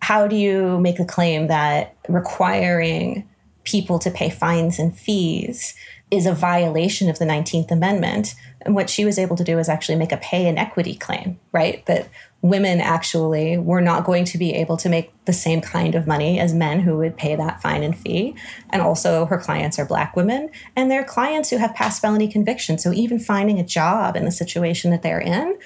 How 0.00 0.26
do 0.26 0.36
you 0.36 0.80
make 0.80 0.98
a 0.98 1.04
claim 1.04 1.48
that 1.48 1.96
requiring 2.08 3.28
people 3.64 3.98
to 4.00 4.10
pay 4.10 4.30
fines 4.30 4.78
and 4.78 4.96
fees 4.96 5.74
is 6.10 6.26
a 6.26 6.34
violation 6.34 7.08
of 7.08 7.18
the 7.18 7.26
19th 7.26 7.70
Amendment? 7.70 8.34
And 8.62 8.74
what 8.74 8.90
she 8.90 9.04
was 9.04 9.18
able 9.18 9.36
to 9.36 9.44
do 9.44 9.58
is 9.58 9.68
actually 9.68 9.96
make 9.96 10.12
a 10.12 10.16
pay 10.16 10.46
inequity 10.46 10.94
claim, 10.94 11.38
right? 11.52 11.84
That 11.86 12.08
women 12.42 12.80
actually 12.80 13.58
were 13.58 13.80
not 13.80 14.04
going 14.04 14.24
to 14.24 14.38
be 14.38 14.54
able 14.54 14.76
to 14.78 14.88
make 14.88 15.12
the 15.26 15.32
same 15.32 15.60
kind 15.60 15.94
of 15.94 16.06
money 16.06 16.40
as 16.40 16.54
men 16.54 16.80
who 16.80 16.96
would 16.96 17.16
pay 17.16 17.36
that 17.36 17.60
fine 17.60 17.82
and 17.82 17.96
fee. 17.96 18.34
And 18.70 18.80
also, 18.80 19.26
her 19.26 19.38
clients 19.38 19.78
are 19.78 19.84
Black 19.84 20.16
women 20.16 20.48
and 20.74 20.90
they're 20.90 21.04
clients 21.04 21.50
who 21.50 21.58
have 21.58 21.74
past 21.74 22.00
felony 22.00 22.28
convictions. 22.28 22.82
So, 22.82 22.92
even 22.92 23.18
finding 23.18 23.58
a 23.58 23.64
job 23.64 24.16
in 24.16 24.24
the 24.24 24.30
situation 24.30 24.90
that 24.90 25.02
they're 25.02 25.20
in 25.20 25.58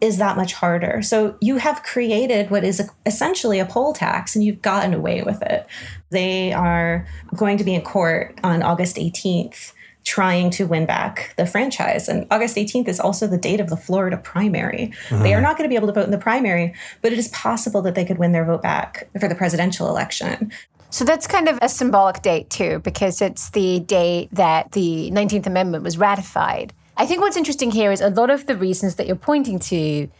is 0.00 0.16
that 0.16 0.36
much 0.36 0.54
harder. 0.54 1.02
So, 1.02 1.36
you 1.40 1.58
have 1.58 1.82
created 1.82 2.50
what 2.50 2.64
is 2.64 2.90
essentially 3.04 3.58
a 3.58 3.66
poll 3.66 3.92
tax 3.92 4.34
and 4.34 4.42
you've 4.42 4.62
gotten 4.62 4.94
away 4.94 5.22
with 5.22 5.42
it. 5.42 5.66
They 6.10 6.52
are 6.52 7.06
going 7.36 7.58
to 7.58 7.64
be 7.64 7.74
in 7.74 7.82
court 7.82 8.38
on 8.42 8.62
August 8.62 8.96
18th 8.96 9.72
trying 10.04 10.50
to 10.50 10.66
win 10.66 10.86
back 10.86 11.34
the 11.36 11.46
franchise. 11.46 12.08
And 12.08 12.26
August 12.30 12.56
18th 12.56 12.88
is 12.88 12.98
also 12.98 13.26
the 13.26 13.38
date 13.38 13.60
of 13.60 13.68
the 13.68 13.76
Florida 13.76 14.16
primary. 14.16 14.92
Mm-hmm. 15.08 15.22
They 15.22 15.34
are 15.34 15.40
not 15.40 15.56
going 15.56 15.64
to 15.64 15.68
be 15.68 15.76
able 15.76 15.88
to 15.88 15.92
vote 15.92 16.04
in 16.04 16.10
the 16.10 16.18
primary, 16.18 16.74
but 17.02 17.12
it 17.12 17.18
is 17.18 17.28
possible 17.28 17.82
that 17.82 17.94
they 17.94 18.04
could 18.04 18.18
win 18.18 18.32
their 18.32 18.44
vote 18.44 18.62
back 18.62 19.08
for 19.18 19.28
the 19.28 19.34
presidential 19.34 19.88
election. 19.88 20.52
So 20.90 21.04
that's 21.04 21.26
kind 21.26 21.48
of 21.48 21.58
a 21.62 21.68
symbolic 21.68 22.20
date, 22.20 22.50
too, 22.50 22.80
because 22.80 23.22
it's 23.22 23.50
the 23.50 23.80
date 23.80 24.28
that 24.32 24.72
the 24.72 25.10
19th 25.12 25.46
Amendment 25.46 25.84
was 25.84 25.96
ratified. 25.96 26.74
I 26.96 27.06
think 27.06 27.22
what's 27.22 27.36
interesting 27.36 27.70
here 27.70 27.92
is 27.92 28.00
a 28.00 28.10
lot 28.10 28.28
of 28.28 28.46
the 28.46 28.56
reasons 28.56 28.96
that 28.96 29.06
you're 29.06 29.16
pointing 29.16 29.58
to 29.60 30.10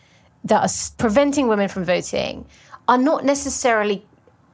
that 0.45 0.63
are 0.63 0.97
preventing 0.97 1.49
women 1.49 1.69
from 1.69 1.85
voting 1.85 2.47
are 2.89 2.99
not 2.99 3.25
necessarily 3.25 4.07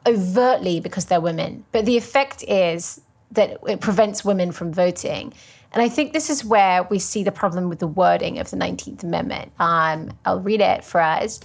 overtly 0.06 0.80
because 0.80 1.06
they're 1.06 1.20
women, 1.20 1.64
but 1.70 1.86
the 1.86 1.96
effect 1.96 2.42
is 2.48 3.00
that 3.32 3.58
it 3.66 3.80
prevents 3.80 4.24
women 4.24 4.52
from 4.52 4.72
voting. 4.72 5.32
And 5.72 5.82
I 5.82 5.88
think 5.88 6.12
this 6.12 6.30
is 6.30 6.44
where 6.44 6.84
we 6.84 6.98
see 6.98 7.22
the 7.22 7.32
problem 7.32 7.68
with 7.68 7.78
the 7.78 7.86
wording 7.86 8.38
of 8.38 8.50
the 8.50 8.56
19th 8.56 9.02
Amendment. 9.02 9.52
Um, 9.58 10.10
I'll 10.24 10.40
read 10.40 10.60
it 10.60 10.82
for 10.82 11.00
us. 11.00 11.40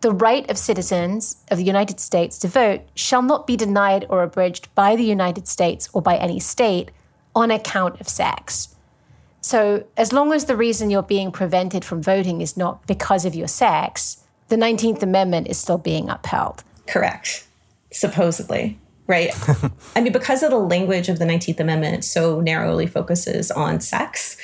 The 0.00 0.12
right 0.12 0.48
of 0.50 0.56
citizens 0.56 1.36
of 1.50 1.58
the 1.58 1.64
United 1.64 2.00
States 2.00 2.38
to 2.38 2.48
vote 2.48 2.82
shall 2.94 3.22
not 3.22 3.46
be 3.46 3.56
denied 3.56 4.06
or 4.08 4.22
abridged 4.22 4.74
by 4.74 4.96
the 4.96 5.04
United 5.04 5.48
States 5.48 5.88
or 5.92 6.00
by 6.00 6.16
any 6.16 6.38
state 6.40 6.90
on 7.34 7.50
account 7.50 8.00
of 8.00 8.08
sex. 8.08 8.74
So, 9.40 9.84
as 9.96 10.12
long 10.12 10.32
as 10.32 10.46
the 10.46 10.56
reason 10.56 10.90
you're 10.90 11.02
being 11.02 11.30
prevented 11.30 11.84
from 11.84 12.02
voting 12.02 12.40
is 12.40 12.56
not 12.56 12.84
because 12.86 13.24
of 13.24 13.34
your 13.34 13.46
sex, 13.46 14.24
the 14.48 14.56
19th 14.56 15.02
Amendment 15.02 15.48
is 15.48 15.58
still 15.58 15.78
being 15.78 16.08
upheld. 16.08 16.64
Correct. 16.86 17.46
Supposedly. 17.92 18.78
Right. 19.06 19.30
I 19.96 20.00
mean, 20.00 20.12
because 20.12 20.42
of 20.42 20.50
the 20.50 20.58
language 20.58 21.08
of 21.08 21.18
the 21.18 21.24
19th 21.24 21.60
Amendment 21.60 22.04
so 22.04 22.40
narrowly 22.40 22.86
focuses 22.86 23.50
on 23.50 23.80
sex, 23.80 24.36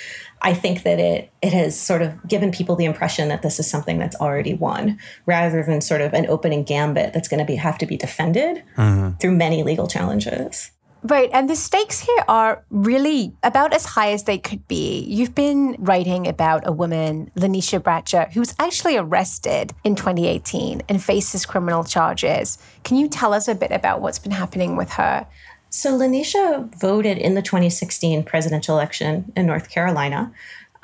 I 0.43 0.55
think 0.55 0.83
that 0.83 0.99
it 0.99 1.31
it 1.41 1.53
has 1.53 1.79
sort 1.79 2.03
of 2.03 2.27
given 2.27 2.51
people 2.51 2.77
the 2.77 2.85
impression 2.85 3.29
that 3.29 3.43
this 3.43 3.59
is 3.61 3.71
something 3.71 3.99
that's 3.99 4.17
already 4.17 4.55
won, 4.55 4.99
rather 5.27 5.63
than 5.63 5.81
sort 5.81 6.01
of 6.01 6.15
an 6.15 6.27
opening 6.29 6.65
gambit 6.65 7.13
that's 7.13 7.29
going 7.29 7.39
to 7.39 7.47
be 7.47 7.57
have 7.57 7.79
to 7.79 7.87
be 7.87 7.97
defended 7.97 8.63
mm-hmm. 8.77 9.17
through 9.19 9.37
many 9.37 9.63
legal 9.63 9.87
challenges. 9.87 10.71
Right. 11.05 11.31
And 11.33 11.51
the 11.51 11.57
stakes 11.57 11.99
here 11.99 12.25
are 12.29 12.65
really 12.71 13.35
about 13.43 13.75
as 13.75 13.85
high 13.85 14.13
as 14.13 14.25
they 14.25 14.39
could 14.39 14.69
be. 14.69 15.01
You've 15.01 15.35
been 15.35 15.75
writing 15.81 16.29
about 16.29 16.65
a 16.65 16.71
woman, 16.71 17.33
Lanisha 17.37 17.81
Bratcher, 17.81 18.33
who 18.33 18.39
was 18.39 18.55
actually 18.61 18.97
arrested 18.97 19.73
in 19.83 19.97
2018 19.97 20.83
and 20.89 21.03
faces 21.03 21.45
criminal 21.45 21.83
charges. 21.83 22.57
Can 22.85 22.99
you 22.99 23.09
tell 23.09 23.35
us 23.35 23.49
a 23.49 23.55
bit 23.55 23.73
about 23.73 24.01
what's 24.01 24.21
been 24.21 24.33
happening 24.33 24.77
with 24.77 24.93
her? 24.93 25.27
So, 25.71 25.99
Lanisha 25.99 26.73
voted 26.79 27.19
in 27.19 27.35
the 27.35 27.43
2016 27.43 28.23
presidential 28.23 28.77
election 28.77 29.33
in 29.35 29.47
North 29.47 29.71
Carolina. 29.71 30.33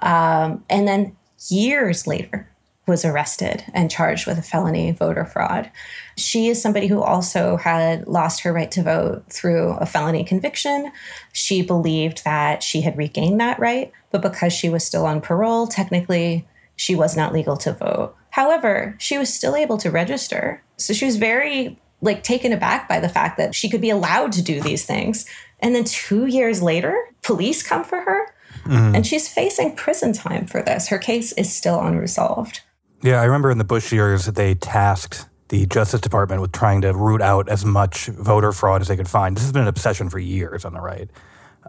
Um, 0.00 0.64
and 0.68 0.88
then 0.88 1.16
years 1.48 2.06
later, 2.06 2.48
was 2.88 3.04
arrested 3.04 3.64
and 3.72 3.90
charged 3.90 4.26
with 4.26 4.38
a 4.38 4.42
felony 4.42 4.90
voter 4.90 5.24
fraud. 5.24 5.70
She 6.16 6.48
is 6.48 6.60
somebody 6.60 6.88
who 6.88 7.00
also 7.02 7.56
had 7.56 8.08
lost 8.08 8.40
her 8.40 8.52
right 8.52 8.70
to 8.72 8.82
vote 8.82 9.24
through 9.30 9.74
a 9.74 9.86
felony 9.86 10.24
conviction. 10.24 10.90
She 11.32 11.62
believed 11.62 12.24
that 12.24 12.62
she 12.62 12.80
had 12.80 12.98
regained 12.98 13.40
that 13.40 13.60
right, 13.60 13.92
but 14.10 14.22
because 14.22 14.52
she 14.52 14.68
was 14.68 14.84
still 14.84 15.06
on 15.06 15.20
parole, 15.20 15.66
technically 15.66 16.48
she 16.74 16.94
was 16.94 17.16
not 17.16 17.32
legal 17.32 17.56
to 17.58 17.72
vote. 17.72 18.16
However, 18.30 18.96
she 18.98 19.18
was 19.18 19.32
still 19.32 19.54
able 19.54 19.78
to 19.78 19.90
register. 19.90 20.62
So 20.76 20.92
she 20.92 21.04
was 21.04 21.16
very 21.16 21.78
like 22.00 22.22
taken 22.22 22.52
aback 22.52 22.88
by 22.88 23.00
the 23.00 23.08
fact 23.08 23.36
that 23.38 23.54
she 23.54 23.68
could 23.68 23.80
be 23.80 23.90
allowed 23.90 24.32
to 24.32 24.42
do 24.42 24.60
these 24.60 24.86
things. 24.86 25.26
And 25.60 25.74
then 25.74 25.84
2 25.84 26.26
years 26.26 26.62
later, 26.62 26.96
police 27.22 27.62
come 27.62 27.82
for 27.82 28.00
her. 28.00 28.32
Mm-hmm. 28.64 28.94
And 28.94 29.06
she's 29.06 29.28
facing 29.28 29.74
prison 29.74 30.12
time 30.12 30.46
for 30.46 30.62
this. 30.62 30.88
Her 30.88 30.98
case 30.98 31.32
is 31.32 31.52
still 31.52 31.80
unresolved. 31.80 32.60
Yeah, 33.02 33.20
I 33.20 33.24
remember 33.24 33.50
in 33.50 33.58
the 33.58 33.64
Bush 33.64 33.92
years 33.92 34.26
they 34.26 34.54
tasked 34.54 35.26
the 35.48 35.66
Justice 35.66 36.00
Department 36.00 36.40
with 36.40 36.52
trying 36.52 36.80
to 36.82 36.92
root 36.92 37.22
out 37.22 37.48
as 37.48 37.64
much 37.64 38.06
voter 38.06 38.52
fraud 38.52 38.82
as 38.82 38.88
they 38.88 38.96
could 38.96 39.08
find. 39.08 39.36
This 39.36 39.44
has 39.44 39.52
been 39.52 39.62
an 39.62 39.68
obsession 39.68 40.10
for 40.10 40.18
years 40.18 40.64
on 40.64 40.72
the 40.74 40.80
right. 40.80 41.08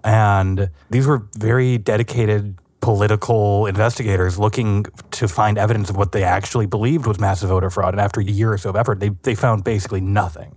And 0.04 0.70
these 0.90 1.06
were 1.06 1.28
very 1.38 1.78
dedicated 1.78 2.58
political 2.82 3.68
investigators 3.68 4.40
looking 4.40 4.86
to 5.12 5.28
find 5.28 5.58
evidence 5.58 5.90
of 5.90 5.98
what 5.98 6.14
they 6.14 6.24
actually 6.24 6.66
believed 6.66 7.06
was 7.06 7.20
massive 7.20 7.50
voter 7.50 7.70
fraud. 7.70 7.94
And 7.94 8.02
after 8.02 8.22
a 8.22 8.24
year 8.24 8.54
or 8.54 8.58
so 8.58 8.70
of 8.70 8.76
effort, 8.76 9.00
they, 9.00 9.10
they 9.10 9.36
found 9.36 9.64
basically 9.64 10.02
nothing. 10.02 10.56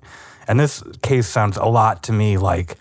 And 0.49 0.59
this 0.59 0.83
case 1.03 1.27
sounds 1.27 1.57
a 1.57 1.65
lot 1.65 2.03
to 2.05 2.13
me 2.13 2.39
like 2.39 2.79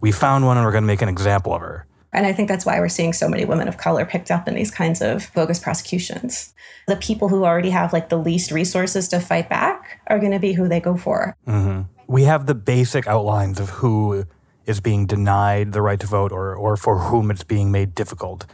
we 0.00 0.10
found 0.10 0.46
one 0.46 0.56
and 0.56 0.64
we're 0.64 0.72
going 0.72 0.84
to 0.84 0.86
make 0.86 1.02
an 1.02 1.08
example 1.08 1.54
of 1.54 1.60
her. 1.60 1.86
And 2.16 2.26
I 2.26 2.32
think 2.32 2.48
that's 2.48 2.64
why 2.64 2.80
we're 2.80 2.88
seeing 2.88 3.12
so 3.12 3.28
many 3.28 3.44
women 3.44 3.68
of 3.68 3.76
color 3.76 4.06
picked 4.06 4.30
up 4.30 4.48
in 4.48 4.54
these 4.54 4.70
kinds 4.70 5.02
of 5.02 5.30
bogus 5.34 5.58
prosecutions. 5.58 6.54
The 6.88 6.96
people 6.96 7.28
who 7.28 7.44
already 7.44 7.70
have 7.70 7.92
like 7.92 8.08
the 8.08 8.16
least 8.16 8.50
resources 8.50 9.06
to 9.08 9.20
fight 9.20 9.50
back 9.50 10.00
are 10.06 10.18
going 10.18 10.32
to 10.32 10.38
be 10.38 10.54
who 10.54 10.66
they 10.66 10.80
go 10.80 10.96
for. 10.96 11.36
Mm-hmm. 11.46 11.82
We 12.06 12.22
have 12.22 12.46
the 12.46 12.54
basic 12.54 13.06
outlines 13.06 13.60
of 13.60 13.68
who 13.68 14.24
is 14.64 14.80
being 14.80 15.04
denied 15.06 15.72
the 15.72 15.82
right 15.82 16.00
to 16.00 16.06
vote 16.06 16.32
or, 16.32 16.54
or 16.54 16.78
for 16.78 16.98
whom 17.00 17.30
it's 17.30 17.44
being 17.44 17.70
made 17.70 17.94
difficult. 17.94 18.46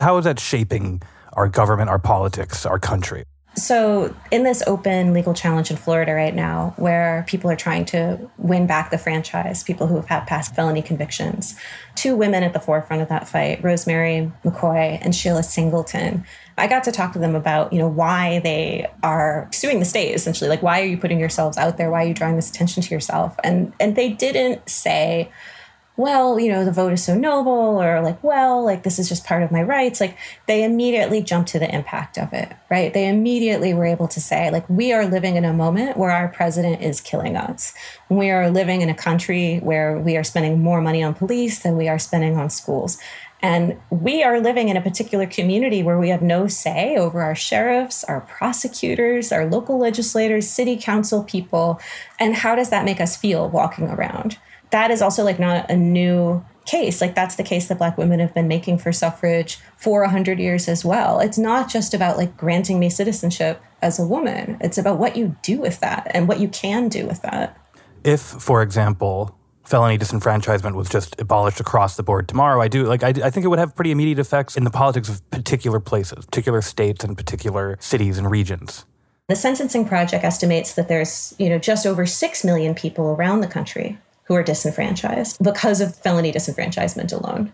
How 0.00 0.16
is 0.18 0.24
that 0.24 0.38
shaping 0.38 1.02
our 1.32 1.48
government, 1.48 1.90
our 1.90 1.98
politics, 1.98 2.64
our 2.64 2.78
country? 2.78 3.24
So, 3.54 4.14
in 4.30 4.44
this 4.44 4.62
open 4.68 5.12
legal 5.12 5.34
challenge 5.34 5.70
in 5.70 5.76
Florida 5.76 6.12
right 6.12 6.34
now, 6.34 6.74
where 6.76 7.24
people 7.26 7.50
are 7.50 7.56
trying 7.56 7.86
to 7.86 8.30
win 8.38 8.68
back 8.68 8.90
the 8.90 8.98
franchise, 8.98 9.64
people 9.64 9.88
who 9.88 9.96
have 9.96 10.06
had 10.06 10.26
past 10.26 10.54
felony 10.54 10.80
convictions, 10.80 11.56
two 11.96 12.14
women 12.14 12.44
at 12.44 12.52
the 12.52 12.60
forefront 12.60 13.02
of 13.02 13.08
that 13.08 13.26
fight, 13.26 13.62
Rosemary 13.64 14.30
McCoy 14.44 14.98
and 15.00 15.12
Sheila 15.12 15.42
Singleton. 15.42 16.24
I 16.56 16.68
got 16.68 16.84
to 16.84 16.92
talk 16.92 17.12
to 17.14 17.18
them 17.18 17.34
about, 17.34 17.72
you 17.72 17.80
know, 17.80 17.88
why 17.88 18.38
they 18.40 18.86
are 19.02 19.48
suing 19.52 19.80
the 19.80 19.84
state 19.84 20.14
essentially. 20.14 20.48
Like, 20.48 20.62
why 20.62 20.80
are 20.80 20.86
you 20.86 20.98
putting 20.98 21.18
yourselves 21.18 21.58
out 21.58 21.78
there? 21.78 21.90
Why 21.90 22.04
are 22.04 22.08
you 22.08 22.14
drawing 22.14 22.36
this 22.36 22.50
attention 22.50 22.82
to 22.84 22.94
yourself? 22.94 23.34
And 23.42 23.72
and 23.80 23.96
they 23.96 24.10
didn't 24.10 24.68
say, 24.68 25.32
well, 25.98 26.38
you 26.38 26.48
know, 26.48 26.64
the 26.64 26.70
vote 26.70 26.92
is 26.92 27.02
so 27.02 27.18
noble, 27.18 27.82
or 27.82 28.00
like, 28.00 28.22
well, 28.22 28.64
like 28.64 28.84
this 28.84 29.00
is 29.00 29.08
just 29.08 29.26
part 29.26 29.42
of 29.42 29.50
my 29.50 29.60
rights. 29.60 30.00
Like 30.00 30.16
they 30.46 30.62
immediately 30.62 31.20
jumped 31.20 31.50
to 31.50 31.58
the 31.58 31.74
impact 31.74 32.16
of 32.16 32.32
it, 32.32 32.54
right? 32.70 32.94
They 32.94 33.08
immediately 33.08 33.74
were 33.74 33.84
able 33.84 34.06
to 34.06 34.20
say, 34.20 34.48
like, 34.52 34.66
we 34.70 34.92
are 34.92 35.04
living 35.04 35.34
in 35.34 35.44
a 35.44 35.52
moment 35.52 35.96
where 35.96 36.12
our 36.12 36.28
president 36.28 36.82
is 36.82 37.00
killing 37.00 37.36
us. 37.36 37.74
We 38.08 38.30
are 38.30 38.48
living 38.48 38.80
in 38.80 38.88
a 38.88 38.94
country 38.94 39.58
where 39.58 39.98
we 39.98 40.16
are 40.16 40.22
spending 40.22 40.62
more 40.62 40.80
money 40.80 41.02
on 41.02 41.14
police 41.14 41.58
than 41.64 41.76
we 41.76 41.88
are 41.88 41.98
spending 41.98 42.36
on 42.36 42.48
schools. 42.48 42.98
And 43.42 43.76
we 43.90 44.22
are 44.22 44.40
living 44.40 44.68
in 44.68 44.76
a 44.76 44.80
particular 44.80 45.26
community 45.26 45.82
where 45.82 45.98
we 45.98 46.10
have 46.10 46.22
no 46.22 46.46
say 46.46 46.96
over 46.96 47.22
our 47.22 47.34
sheriffs, 47.34 48.04
our 48.04 48.20
prosecutors, 48.20 49.32
our 49.32 49.46
local 49.46 49.78
legislators, 49.78 50.48
city 50.48 50.76
council 50.76 51.24
people. 51.24 51.80
And 52.20 52.36
how 52.36 52.54
does 52.54 52.70
that 52.70 52.84
make 52.84 53.00
us 53.00 53.16
feel 53.16 53.48
walking 53.48 53.88
around? 53.88 54.38
That 54.70 54.90
is 54.90 55.02
also 55.02 55.24
like 55.24 55.38
not 55.38 55.70
a 55.70 55.76
new 55.76 56.44
case. 56.68 57.00
Like 57.00 57.14
that's 57.14 57.36
the 57.36 57.42
case 57.42 57.68
that 57.68 57.78
black 57.78 57.96
women 57.98 58.20
have 58.20 58.34
been 58.34 58.46
making 58.46 58.78
for 58.78 58.92
suffrage 58.92 59.58
for 59.76 60.02
a 60.02 60.08
hundred 60.08 60.38
years 60.38 60.68
as 60.68 60.84
well. 60.84 61.18
It's 61.20 61.38
not 61.38 61.68
just 61.68 61.94
about 61.94 62.16
like 62.16 62.36
granting 62.36 62.78
me 62.78 62.90
citizenship 62.90 63.60
as 63.82 63.98
a 63.98 64.06
woman. 64.06 64.58
It's 64.60 64.78
about 64.78 64.98
what 64.98 65.16
you 65.16 65.36
do 65.42 65.58
with 65.58 65.80
that 65.80 66.10
and 66.12 66.28
what 66.28 66.40
you 66.40 66.48
can 66.48 66.88
do 66.88 67.06
with 67.06 67.22
that. 67.22 67.56
If, 68.04 68.20
for 68.20 68.62
example, 68.62 69.34
felony 69.64 69.98
disenfranchisement 69.98 70.74
was 70.74 70.88
just 70.88 71.18
abolished 71.20 71.60
across 71.60 71.96
the 71.96 72.02
board 72.02 72.28
tomorrow, 72.28 72.60
I 72.60 72.68
do 72.68 72.84
like 72.84 73.02
I, 73.02 73.08
I 73.08 73.30
think 73.30 73.44
it 73.44 73.48
would 73.48 73.58
have 73.58 73.74
pretty 73.74 73.90
immediate 73.90 74.18
effects 74.18 74.56
in 74.56 74.64
the 74.64 74.70
politics 74.70 75.08
of 75.08 75.28
particular 75.30 75.80
places, 75.80 76.26
particular 76.26 76.60
states 76.60 77.02
and 77.02 77.16
particular 77.16 77.76
cities 77.80 78.18
and 78.18 78.30
regions. 78.30 78.84
The 79.28 79.36
Sentencing 79.36 79.86
Project 79.86 80.24
estimates 80.24 80.72
that 80.74 80.88
there's, 80.88 81.34
you 81.38 81.50
know, 81.50 81.58
just 81.58 81.86
over 81.86 82.06
6 82.06 82.44
million 82.44 82.74
people 82.74 83.08
around 83.08 83.42
the 83.42 83.46
country 83.46 83.98
who 84.28 84.34
are 84.34 84.42
disenfranchised 84.42 85.42
because 85.42 85.80
of 85.80 85.96
felony 85.96 86.30
disenfranchisement 86.30 87.12
alone. 87.12 87.52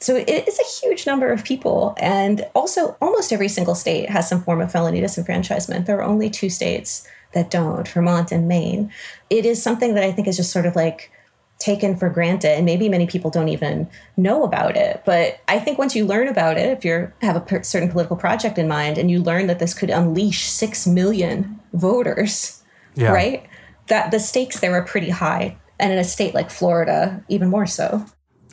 So 0.00 0.16
it 0.16 0.48
is 0.48 0.58
a 0.58 0.86
huge 0.86 1.06
number 1.06 1.30
of 1.30 1.44
people. 1.44 1.94
And 1.98 2.46
also, 2.54 2.96
almost 3.02 3.34
every 3.34 3.48
single 3.48 3.74
state 3.74 4.08
has 4.08 4.26
some 4.26 4.42
form 4.42 4.62
of 4.62 4.72
felony 4.72 5.02
disenfranchisement. 5.02 5.84
There 5.84 5.98
are 5.98 6.02
only 6.02 6.30
two 6.30 6.48
states 6.48 7.06
that 7.32 7.50
don't 7.50 7.86
Vermont 7.86 8.32
and 8.32 8.48
Maine. 8.48 8.90
It 9.28 9.44
is 9.44 9.62
something 9.62 9.94
that 9.94 10.02
I 10.02 10.10
think 10.10 10.26
is 10.26 10.38
just 10.38 10.50
sort 10.50 10.64
of 10.64 10.74
like 10.74 11.12
taken 11.58 11.94
for 11.94 12.08
granted 12.08 12.52
and 12.52 12.64
maybe 12.64 12.88
many 12.88 13.06
people 13.06 13.30
don't 13.30 13.50
even 13.50 13.86
know 14.16 14.44
about 14.44 14.78
it 14.78 15.02
but 15.04 15.40
i 15.46 15.58
think 15.58 15.76
once 15.76 15.94
you 15.94 16.06
learn 16.06 16.26
about 16.26 16.56
it 16.56 16.70
if 16.70 16.86
you 16.86 17.12
have 17.20 17.36
a 17.36 17.62
certain 17.62 17.90
political 17.90 18.16
project 18.16 18.56
in 18.56 18.66
mind 18.66 18.96
and 18.96 19.10
you 19.10 19.22
learn 19.22 19.46
that 19.46 19.58
this 19.58 19.74
could 19.74 19.90
unleash 19.90 20.48
6 20.48 20.86
million 20.86 21.60
voters 21.74 22.62
yeah. 22.94 23.12
right 23.12 23.46
that 23.88 24.10
the 24.10 24.18
stakes 24.18 24.60
there 24.60 24.72
are 24.72 24.82
pretty 24.82 25.10
high 25.10 25.54
and 25.80 25.92
in 25.92 25.98
a 25.98 26.04
state 26.04 26.34
like 26.34 26.50
Florida, 26.50 27.24
even 27.28 27.48
more 27.48 27.66
so. 27.66 28.04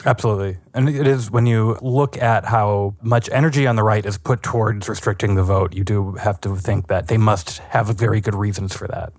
Absolutely. 0.06 0.58
And 0.74 0.88
it 0.88 1.08
is 1.08 1.32
when 1.32 1.46
you 1.46 1.78
look 1.82 2.18
at 2.22 2.46
how 2.46 2.96
much 3.02 3.30
energy 3.32 3.66
on 3.66 3.76
the 3.76 3.84
right 3.84 4.06
is 4.06 4.18
put 4.18 4.44
towards 4.44 4.88
restricting 4.88 5.36
the 5.36 5.44
vote, 5.44 5.74
you 5.74 5.84
do 5.84 6.14
have 6.14 6.40
to 6.42 6.56
think 6.56 6.88
that 6.88 7.08
they 7.08 7.18
must 7.18 7.58
have 7.60 7.88
very 7.88 8.22
good 8.22 8.36
reasons 8.36 8.76
for 8.76 8.88
that. 8.88 9.12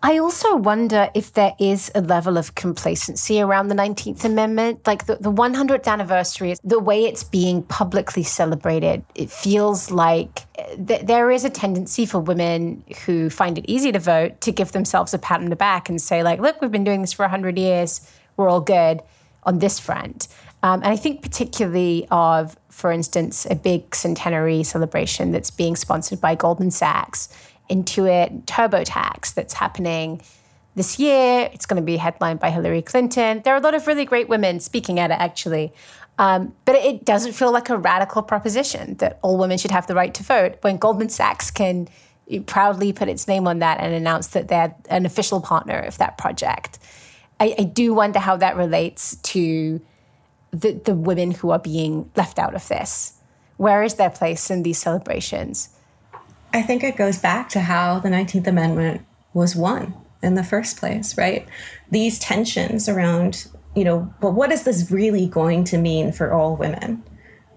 I 0.00 0.18
also 0.18 0.54
wonder 0.54 1.10
if 1.12 1.32
there 1.32 1.54
is 1.58 1.90
a 1.92 2.00
level 2.00 2.38
of 2.38 2.54
complacency 2.54 3.40
around 3.40 3.66
the 3.66 3.74
19th 3.74 4.24
Amendment. 4.24 4.86
Like 4.86 5.06
the, 5.06 5.16
the 5.16 5.32
100th 5.32 5.88
anniversary, 5.88 6.54
the 6.62 6.78
way 6.78 7.04
it's 7.04 7.24
being 7.24 7.64
publicly 7.64 8.22
celebrated, 8.22 9.04
it 9.16 9.28
feels 9.28 9.90
like 9.90 10.46
th- 10.86 11.02
there 11.02 11.32
is 11.32 11.44
a 11.44 11.50
tendency 11.50 12.06
for 12.06 12.20
women 12.20 12.84
who 13.06 13.28
find 13.28 13.58
it 13.58 13.64
easy 13.66 13.90
to 13.90 13.98
vote 13.98 14.40
to 14.42 14.52
give 14.52 14.70
themselves 14.70 15.14
a 15.14 15.18
pat 15.18 15.40
on 15.40 15.48
the 15.48 15.56
back 15.56 15.88
and 15.88 16.00
say, 16.00 16.22
like, 16.22 16.38
look, 16.38 16.60
we've 16.62 16.70
been 16.70 16.84
doing 16.84 17.00
this 17.00 17.12
for 17.12 17.24
100 17.24 17.58
years, 17.58 18.08
we're 18.36 18.48
all 18.48 18.60
good 18.60 19.02
on 19.42 19.58
this 19.58 19.80
front. 19.80 20.28
Um, 20.62 20.80
and 20.82 20.92
I 20.92 20.96
think 20.96 21.22
particularly 21.22 22.06
of, 22.12 22.56
for 22.68 22.92
instance, 22.92 23.46
a 23.50 23.56
big 23.56 23.94
centenary 23.96 24.62
celebration 24.62 25.32
that's 25.32 25.50
being 25.50 25.74
sponsored 25.74 26.20
by 26.20 26.36
Goldman 26.36 26.70
Sachs 26.70 27.28
Intuit 27.68 28.44
TurboTax 28.44 29.34
that's 29.34 29.54
happening 29.54 30.20
this 30.74 30.98
year. 30.98 31.50
It's 31.52 31.66
going 31.66 31.80
to 31.80 31.86
be 31.86 31.96
headlined 31.96 32.40
by 32.40 32.50
Hillary 32.50 32.82
Clinton. 32.82 33.42
There 33.44 33.54
are 33.54 33.58
a 33.58 33.60
lot 33.60 33.74
of 33.74 33.86
really 33.86 34.04
great 34.04 34.28
women 34.28 34.60
speaking 34.60 34.98
at 34.98 35.10
it, 35.10 35.18
actually. 35.18 35.72
Um, 36.18 36.54
but 36.64 36.74
it 36.74 37.04
doesn't 37.04 37.32
feel 37.32 37.52
like 37.52 37.70
a 37.70 37.76
radical 37.76 38.22
proposition 38.22 38.96
that 38.96 39.18
all 39.22 39.38
women 39.38 39.56
should 39.58 39.70
have 39.70 39.86
the 39.86 39.94
right 39.94 40.12
to 40.14 40.22
vote 40.22 40.56
when 40.62 40.76
Goldman 40.76 41.10
Sachs 41.10 41.50
can 41.50 41.88
proudly 42.46 42.92
put 42.92 43.08
its 43.08 43.28
name 43.28 43.46
on 43.46 43.60
that 43.60 43.80
and 43.80 43.94
announce 43.94 44.28
that 44.28 44.48
they're 44.48 44.74
an 44.90 45.06
official 45.06 45.40
partner 45.40 45.78
of 45.78 45.96
that 45.98 46.18
project. 46.18 46.78
I, 47.40 47.54
I 47.58 47.62
do 47.62 47.94
wonder 47.94 48.18
how 48.18 48.36
that 48.36 48.56
relates 48.56 49.16
to 49.16 49.80
the, 50.50 50.72
the 50.72 50.94
women 50.94 51.30
who 51.30 51.50
are 51.50 51.58
being 51.58 52.10
left 52.16 52.38
out 52.38 52.54
of 52.54 52.66
this. 52.68 53.14
Where 53.56 53.82
is 53.82 53.94
their 53.94 54.10
place 54.10 54.50
in 54.50 54.62
these 54.62 54.78
celebrations? 54.78 55.70
I 56.52 56.62
think 56.62 56.82
it 56.82 56.96
goes 56.96 57.18
back 57.18 57.48
to 57.50 57.60
how 57.60 57.98
the 57.98 58.08
19th 58.08 58.46
Amendment 58.46 59.04
was 59.34 59.54
won 59.54 59.94
in 60.22 60.34
the 60.34 60.44
first 60.44 60.78
place, 60.78 61.16
right? 61.16 61.46
These 61.90 62.18
tensions 62.18 62.88
around, 62.88 63.48
you 63.76 63.84
know, 63.84 64.12
but 64.20 64.32
what 64.32 64.50
is 64.50 64.64
this 64.64 64.90
really 64.90 65.26
going 65.26 65.64
to 65.64 65.78
mean 65.78 66.12
for 66.12 66.32
all 66.32 66.56
women? 66.56 67.04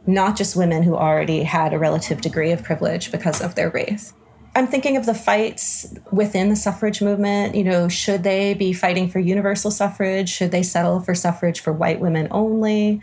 Not 0.05 0.35
just 0.35 0.55
women 0.55 0.83
who 0.83 0.95
already 0.95 1.43
had 1.43 1.73
a 1.73 1.79
relative 1.79 2.21
degree 2.21 2.51
of 2.51 2.63
privilege 2.63 3.11
because 3.11 3.41
of 3.41 3.55
their 3.55 3.69
race. 3.69 4.13
I'm 4.53 4.67
thinking 4.67 4.97
of 4.97 5.05
the 5.05 5.13
fights 5.13 5.93
within 6.11 6.49
the 6.49 6.57
suffrage 6.57 7.01
movement. 7.01 7.55
You 7.55 7.63
know, 7.63 7.87
should 7.87 8.23
they 8.23 8.53
be 8.53 8.73
fighting 8.73 9.09
for 9.09 9.19
universal 9.19 9.71
suffrage? 9.71 10.27
Should 10.27 10.51
they 10.51 10.63
settle 10.63 10.99
for 10.99 11.15
suffrage 11.15 11.61
for 11.61 11.71
white 11.71 12.01
women 12.01 12.27
only? 12.31 13.01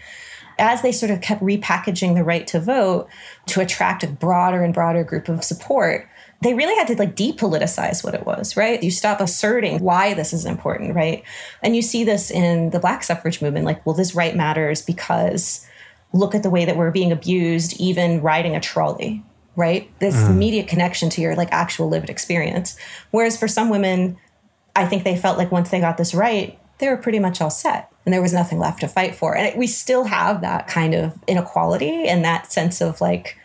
As 0.58 0.82
they 0.82 0.92
sort 0.92 1.10
of 1.10 1.20
kept 1.20 1.42
repackaging 1.42 2.14
the 2.14 2.24
right 2.24 2.46
to 2.48 2.60
vote 2.60 3.08
to 3.46 3.60
attract 3.60 4.02
a 4.02 4.08
broader 4.08 4.62
and 4.64 4.74
broader 4.74 5.04
group 5.04 5.28
of 5.28 5.44
support, 5.44 6.08
they 6.40 6.54
really 6.54 6.74
had 6.76 6.86
to 6.88 6.96
like 6.96 7.16
depoliticize 7.16 8.04
what 8.04 8.14
it 8.14 8.24
was, 8.24 8.56
right? 8.56 8.82
You 8.82 8.90
stop 8.90 9.20
asserting 9.20 9.80
why 9.80 10.14
this 10.14 10.32
is 10.32 10.44
important, 10.44 10.94
right? 10.94 11.22
And 11.62 11.74
you 11.74 11.82
see 11.82 12.04
this 12.04 12.30
in 12.30 12.70
the 12.70 12.78
black 12.78 13.02
suffrage 13.02 13.42
movement 13.42 13.66
like, 13.66 13.84
well, 13.84 13.94
this 13.94 14.14
right 14.14 14.36
matters 14.36 14.82
because 14.82 15.66
look 16.12 16.34
at 16.34 16.42
the 16.42 16.50
way 16.50 16.64
that 16.64 16.76
we're 16.76 16.90
being 16.90 17.12
abused, 17.12 17.78
even 17.80 18.22
riding 18.22 18.54
a 18.54 18.60
trolley, 18.60 19.22
right? 19.56 19.90
This 19.98 20.14
mm. 20.14 20.30
immediate 20.30 20.68
connection 20.68 21.10
to 21.10 21.20
your 21.20 21.34
like 21.34 21.52
actual 21.52 21.88
lived 21.88 22.08
experience. 22.08 22.78
Whereas 23.10 23.36
for 23.36 23.48
some 23.48 23.68
women, 23.68 24.16
I 24.76 24.86
think 24.86 25.02
they 25.02 25.16
felt 25.16 25.38
like 25.38 25.50
once 25.50 25.70
they 25.70 25.80
got 25.80 25.96
this 25.96 26.14
right, 26.14 26.58
they 26.78 26.88
were 26.88 26.96
pretty 26.96 27.18
much 27.18 27.40
all 27.40 27.50
set 27.50 27.92
and 28.08 28.12
there 28.12 28.22
was 28.22 28.32
nothing 28.32 28.58
left 28.58 28.80
to 28.80 28.88
fight 28.88 29.14
for. 29.14 29.36
And 29.36 29.46
it, 29.46 29.56
we 29.56 29.66
still 29.66 30.04
have 30.04 30.40
that 30.40 30.66
kind 30.66 30.94
of 30.94 31.18
inequality 31.26 32.08
and 32.08 32.24
that 32.24 32.50
sense 32.50 32.80
of 32.80 33.00
like, 33.00 33.36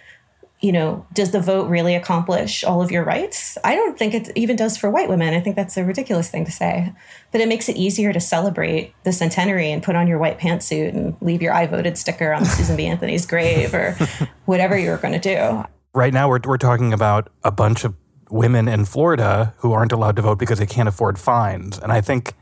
you 0.62 0.72
know, 0.72 1.06
does 1.12 1.32
the 1.32 1.42
vote 1.42 1.68
really 1.70 1.96
accomplish 1.96 2.64
all 2.64 2.82
of 2.82 2.90
your 2.90 3.04
rights? 3.04 3.58
I 3.66 3.76
don't 3.76 4.00
think 4.00 4.14
it 4.14 4.32
even 4.36 4.56
does 4.56 4.78
for 4.78 4.90
white 4.90 5.10
women. 5.10 5.34
I 5.34 5.42
think 5.42 5.58
that's 5.58 5.76
a 5.76 5.84
ridiculous 5.84 6.30
thing 6.30 6.46
to 6.46 6.52
say. 6.52 6.94
But 7.34 7.42
it 7.42 7.50
makes 7.50 7.68
it 7.68 7.76
easier 7.76 8.14
to 8.14 8.22
celebrate 8.22 8.94
the 9.04 9.12
centenary 9.12 9.70
and 9.70 9.84
put 9.84 9.98
on 9.98 10.08
your 10.08 10.18
white 10.18 10.40
pantsuit 10.40 10.94
and 10.94 11.18
leave 11.20 11.42
your 11.42 11.54
I 11.54 11.68
voted 11.68 11.98
sticker 11.98 12.32
on 12.32 12.46
Susan 12.46 12.78
B. 12.78 12.86
Anthony's 12.88 13.26
grave 13.26 13.74
or 13.74 13.98
whatever 14.46 14.78
you're 14.78 14.96
going 14.96 15.20
to 15.20 15.20
do. 15.20 15.66
Right 15.94 16.14
now, 16.14 16.30
we're, 16.30 16.40
we're 16.46 16.58
talking 16.58 16.94
about 16.94 17.30
a 17.44 17.52
bunch 17.52 17.84
of 17.84 17.96
women 18.30 18.70
in 18.70 18.86
Florida 18.86 19.54
who 19.58 19.74
aren't 19.74 19.92
allowed 19.92 20.16
to 20.16 20.22
vote 20.22 20.40
because 20.40 20.60
they 20.60 20.66
can't 20.66 20.88
afford 20.88 21.20
fines. 21.20 21.78
And 21.78 21.92
I 21.92 22.00
think 22.00 22.34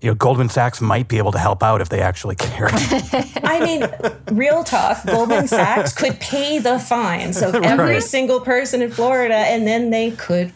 you 0.00 0.10
know, 0.10 0.14
Goldman 0.14 0.48
Sachs 0.48 0.80
might 0.80 1.08
be 1.08 1.18
able 1.18 1.32
to 1.32 1.38
help 1.38 1.62
out 1.62 1.80
if 1.80 1.88
they 1.88 2.00
actually 2.00 2.36
care. 2.36 2.68
I 2.72 3.60
mean, 3.62 4.36
real 4.36 4.64
talk, 4.64 5.04
Goldman 5.06 5.46
Sachs 5.48 5.92
could 5.92 6.18
pay 6.20 6.58
the 6.58 6.78
fines 6.78 7.42
of 7.42 7.54
every 7.54 7.94
right. 7.94 8.02
single 8.02 8.40
person 8.40 8.82
in 8.82 8.90
Florida, 8.90 9.34
and 9.34 9.66
then 9.66 9.90
they 9.90 10.12
could 10.12 10.52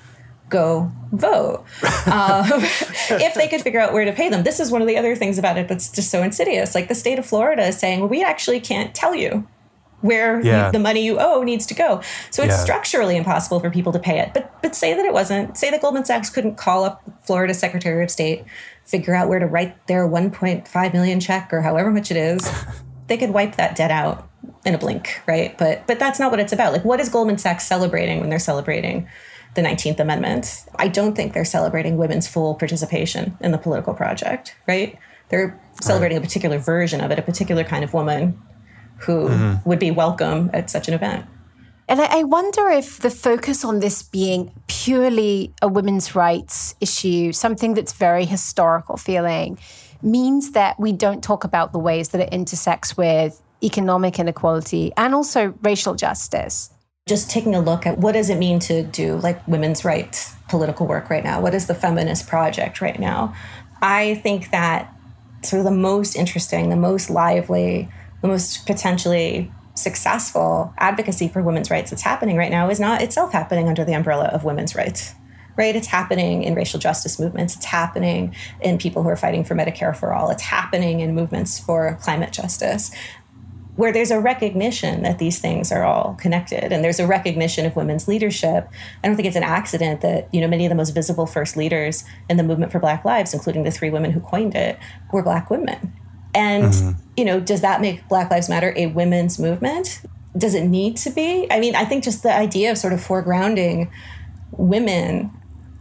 go 0.48 0.90
vote 1.10 1.64
um, 2.06 2.44
if 3.10 3.34
they 3.34 3.48
could 3.48 3.60
figure 3.60 3.80
out 3.80 3.92
where 3.92 4.04
to 4.04 4.12
pay 4.12 4.28
them. 4.28 4.44
This 4.44 4.60
is 4.60 4.70
one 4.70 4.80
of 4.80 4.88
the 4.88 4.96
other 4.96 5.16
things 5.16 5.38
about 5.38 5.58
it 5.58 5.68
that's 5.68 5.90
just 5.90 6.10
so 6.10 6.22
insidious. 6.22 6.74
Like 6.74 6.88
the 6.88 6.94
state 6.94 7.18
of 7.18 7.26
Florida 7.26 7.66
is 7.66 7.78
saying, 7.78 8.00
well, 8.00 8.08
we 8.08 8.22
actually 8.22 8.60
can't 8.60 8.94
tell 8.94 9.14
you 9.14 9.46
where 10.02 10.40
yeah. 10.42 10.66
you, 10.66 10.72
the 10.72 10.78
money 10.78 11.04
you 11.04 11.18
owe 11.18 11.42
needs 11.42 11.66
to 11.66 11.74
go. 11.74 12.00
So 12.30 12.42
it's 12.42 12.54
yeah. 12.54 12.62
structurally 12.62 13.16
impossible 13.16 13.60
for 13.60 13.70
people 13.70 13.92
to 13.92 13.98
pay 13.98 14.20
it. 14.20 14.32
But 14.34 14.52
but 14.62 14.74
say 14.74 14.94
that 14.94 15.04
it 15.04 15.12
wasn't. 15.12 15.56
Say 15.56 15.70
that 15.70 15.80
Goldman 15.80 16.04
Sachs 16.04 16.30
couldn't 16.30 16.56
call 16.56 16.84
up 16.84 17.02
Florida 17.24 17.54
Secretary 17.54 18.02
of 18.04 18.10
State 18.10 18.44
figure 18.86 19.14
out 19.14 19.28
where 19.28 19.38
to 19.38 19.46
write 19.46 19.86
their 19.88 20.08
1.5 20.08 20.92
million 20.92 21.20
check 21.20 21.52
or 21.52 21.60
however 21.60 21.90
much 21.90 22.10
it 22.10 22.16
is, 22.16 22.50
they 23.08 23.16
could 23.16 23.30
wipe 23.30 23.56
that 23.56 23.76
debt 23.76 23.90
out 23.90 24.28
in 24.64 24.74
a 24.74 24.78
blink, 24.78 25.20
right? 25.26 25.56
But 25.58 25.86
but 25.86 25.98
that's 25.98 26.18
not 26.18 26.30
what 26.30 26.40
it's 26.40 26.52
about. 26.52 26.72
Like 26.72 26.84
what 26.84 27.00
is 27.00 27.08
Goldman 27.08 27.38
Sachs 27.38 27.66
celebrating 27.66 28.20
when 28.20 28.30
they're 28.30 28.38
celebrating 28.38 29.08
the 29.54 29.62
19th 29.62 30.00
Amendment? 30.00 30.64
I 30.76 30.88
don't 30.88 31.14
think 31.14 31.32
they're 31.32 31.44
celebrating 31.44 31.96
women's 31.96 32.28
full 32.28 32.54
participation 32.54 33.36
in 33.40 33.52
the 33.52 33.58
political 33.58 33.94
project, 33.94 34.56
right? 34.66 34.98
They're 35.28 35.60
celebrating 35.82 36.18
right. 36.18 36.24
a 36.24 36.26
particular 36.26 36.58
version 36.58 37.00
of 37.00 37.10
it, 37.10 37.18
a 37.18 37.22
particular 37.22 37.64
kind 37.64 37.82
of 37.84 37.92
woman 37.92 38.40
who 38.98 39.28
mm-hmm. 39.28 39.68
would 39.68 39.78
be 39.78 39.90
welcome 39.90 40.50
at 40.52 40.70
such 40.70 40.88
an 40.88 40.94
event. 40.94 41.26
And 41.88 42.00
I, 42.00 42.24
wonder 42.24 42.68
if 42.68 42.98
the 42.98 43.10
focus 43.10 43.64
on 43.64 43.78
this 43.78 44.02
being 44.02 44.52
purely 44.66 45.54
a 45.62 45.68
women's 45.68 46.16
rights 46.16 46.74
issue, 46.80 47.32
something 47.32 47.74
that's 47.74 47.92
very 47.92 48.24
historical 48.24 48.96
feeling, 48.96 49.58
means 50.02 50.50
that 50.52 50.80
we 50.80 50.92
don't 50.92 51.22
talk 51.22 51.44
about 51.44 51.72
the 51.72 51.78
ways 51.78 52.08
that 52.08 52.20
it 52.20 52.32
intersects 52.32 52.96
with 52.96 53.40
economic 53.62 54.18
inequality 54.18 54.92
and 54.96 55.14
also 55.14 55.54
racial 55.62 55.94
justice. 55.94 56.70
Just 57.08 57.30
taking 57.30 57.54
a 57.54 57.60
look 57.60 57.86
at 57.86 57.98
what 57.98 58.12
does 58.12 58.30
it 58.30 58.36
mean 58.36 58.58
to 58.60 58.82
do 58.82 59.16
like 59.18 59.46
women's 59.46 59.84
rights 59.84 60.34
political 60.48 60.88
work 60.88 61.08
right 61.08 61.22
now? 61.22 61.40
What 61.40 61.54
is 61.54 61.68
the 61.68 61.74
feminist 61.74 62.26
project 62.26 62.80
right 62.80 62.98
now? 62.98 63.32
I 63.80 64.16
think 64.16 64.50
that 64.50 64.92
sort 65.44 65.60
of 65.60 65.64
the 65.64 65.70
most 65.70 66.16
interesting, 66.16 66.68
the 66.68 66.76
most 66.76 67.10
lively, 67.10 67.88
the 68.22 68.28
most 68.28 68.66
potentially 68.66 69.52
successful 69.76 70.72
advocacy 70.78 71.28
for 71.28 71.42
women's 71.42 71.70
rights 71.70 71.90
that's 71.90 72.02
happening 72.02 72.36
right 72.36 72.50
now 72.50 72.68
is 72.68 72.80
not 72.80 73.02
itself 73.02 73.32
happening 73.32 73.68
under 73.68 73.84
the 73.84 73.94
umbrella 73.94 74.24
of 74.26 74.44
women's 74.44 74.74
rights 74.74 75.14
right? 75.56 75.74
It's 75.74 75.86
happening 75.86 76.42
in 76.42 76.54
racial 76.54 76.78
justice 76.78 77.18
movements. 77.18 77.56
It's 77.56 77.64
happening 77.64 78.36
in 78.60 78.76
people 78.76 79.02
who 79.02 79.08
are 79.08 79.16
fighting 79.16 79.42
for 79.42 79.54
medicare 79.54 79.96
for 79.96 80.12
all. 80.12 80.28
It's 80.28 80.42
happening 80.42 81.00
in 81.00 81.14
movements 81.14 81.58
for 81.58 81.98
climate 82.02 82.30
justice 82.30 82.90
where 83.76 83.92
there's 83.92 84.10
a 84.10 84.18
recognition 84.18 85.02
that 85.02 85.18
these 85.18 85.38
things 85.38 85.70
are 85.70 85.84
all 85.84 86.14
connected. 86.14 86.72
And 86.72 86.82
there's 86.82 86.98
a 86.98 87.06
recognition 87.06 87.66
of 87.66 87.76
women's 87.76 88.08
leadership. 88.08 88.68
I 89.04 89.06
don't 89.06 89.16
think 89.16 89.28
it's 89.28 89.36
an 89.36 89.42
accident 89.42 90.00
that 90.00 90.28
you 90.32 90.40
know 90.40 90.48
many 90.48 90.64
of 90.64 90.70
the 90.70 90.74
most 90.74 90.90
visible 90.90 91.26
first 91.26 91.56
leaders 91.56 92.04
in 92.28 92.38
the 92.38 92.42
movement 92.42 92.72
for 92.72 92.78
black 92.78 93.04
lives 93.04 93.34
including 93.34 93.64
the 93.64 93.70
three 93.70 93.90
women 93.90 94.10
who 94.10 94.20
coined 94.20 94.54
it 94.54 94.78
were 95.12 95.22
black 95.22 95.50
women 95.50 95.92
and, 96.36 96.64
mm-hmm. 96.64 97.00
you 97.16 97.24
know, 97.24 97.40
does 97.40 97.62
that 97.62 97.80
make 97.80 98.06
Black 98.08 98.30
Lives 98.30 98.50
Matter 98.50 98.74
a 98.76 98.86
women's 98.88 99.38
movement? 99.38 100.02
Does 100.36 100.54
it 100.54 100.64
need 100.64 100.98
to 100.98 101.10
be? 101.10 101.46
I 101.50 101.58
mean, 101.58 101.74
I 101.74 101.86
think 101.86 102.04
just 102.04 102.22
the 102.22 102.32
idea 102.32 102.70
of 102.70 102.76
sort 102.76 102.92
of 102.92 103.00
foregrounding 103.00 103.90
women, 104.52 105.32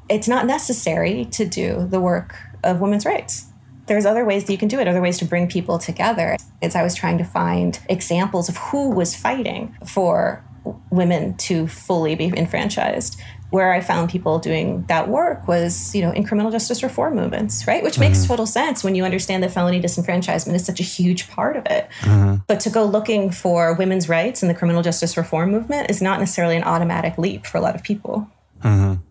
it's 0.07 0.29
not 0.29 0.45
necessary 0.45 1.25
to 1.25 1.45
do 1.45 1.85
the 1.89 1.99
work 1.99 2.37
of 2.63 2.79
women's 2.79 3.05
rights. 3.05 3.47
There's 3.87 4.05
other 4.05 4.23
ways 4.23 4.45
that 4.45 4.53
you 4.53 4.57
can 4.57 4.69
do 4.69 4.79
it, 4.79 4.87
other 4.87 5.01
ways 5.01 5.17
to 5.17 5.25
bring 5.25 5.49
people 5.49 5.77
together. 5.77 6.37
As 6.61 6.73
I 6.73 6.83
was 6.83 6.95
trying 6.95 7.17
to 7.17 7.25
find 7.25 7.77
examples 7.89 8.47
of 8.47 8.55
who 8.55 8.91
was 8.91 9.13
fighting 9.13 9.75
for 9.85 10.41
women 10.89 11.35
to 11.35 11.67
fully 11.67 12.15
be 12.15 12.31
enfranchised 12.35 13.21
where 13.49 13.73
I 13.73 13.81
found 13.81 14.09
people 14.09 14.39
doing 14.39 14.83
that 14.87 15.07
work 15.07 15.47
was, 15.47 15.93
you 15.95 16.01
know, 16.01 16.11
in 16.11 16.25
criminal 16.25 16.51
justice 16.51 16.83
reform 16.83 17.15
movements, 17.15 17.67
right? 17.67 17.83
Which 17.83 17.93
mm-hmm. 17.93 18.01
makes 18.01 18.25
total 18.25 18.45
sense 18.45 18.83
when 18.83 18.95
you 18.95 19.05
understand 19.05 19.43
that 19.43 19.51
felony 19.51 19.81
disenfranchisement 19.81 20.53
is 20.53 20.65
such 20.65 20.79
a 20.79 20.83
huge 20.83 21.29
part 21.29 21.55
of 21.55 21.65
it. 21.67 21.87
Mm-hmm. 22.01 22.41
But 22.47 22.59
to 22.61 22.69
go 22.69 22.85
looking 22.85 23.31
for 23.31 23.73
women's 23.73 24.09
rights 24.09 24.41
in 24.41 24.47
the 24.47 24.55
criminal 24.55 24.81
justice 24.81 25.15
reform 25.15 25.51
movement 25.51 25.89
is 25.89 26.01
not 26.01 26.19
necessarily 26.19 26.57
an 26.57 26.63
automatic 26.63 27.17
leap 27.17 27.45
for 27.45 27.57
a 27.57 27.61
lot 27.61 27.75
of 27.75 27.83
people. 27.83 28.29
Mm-hmm. 28.61 29.01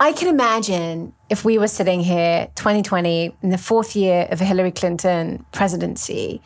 I 0.00 0.12
can 0.12 0.28
imagine 0.28 1.14
if 1.30 1.44
we 1.44 1.56
were 1.56 1.68
sitting 1.68 2.00
here 2.00 2.48
2020 2.56 3.36
in 3.42 3.48
the 3.50 3.58
fourth 3.58 3.94
year 3.94 4.26
of 4.30 4.40
a 4.40 4.44
Hillary 4.44 4.72
Clinton 4.72 5.46
presidency 5.52 6.42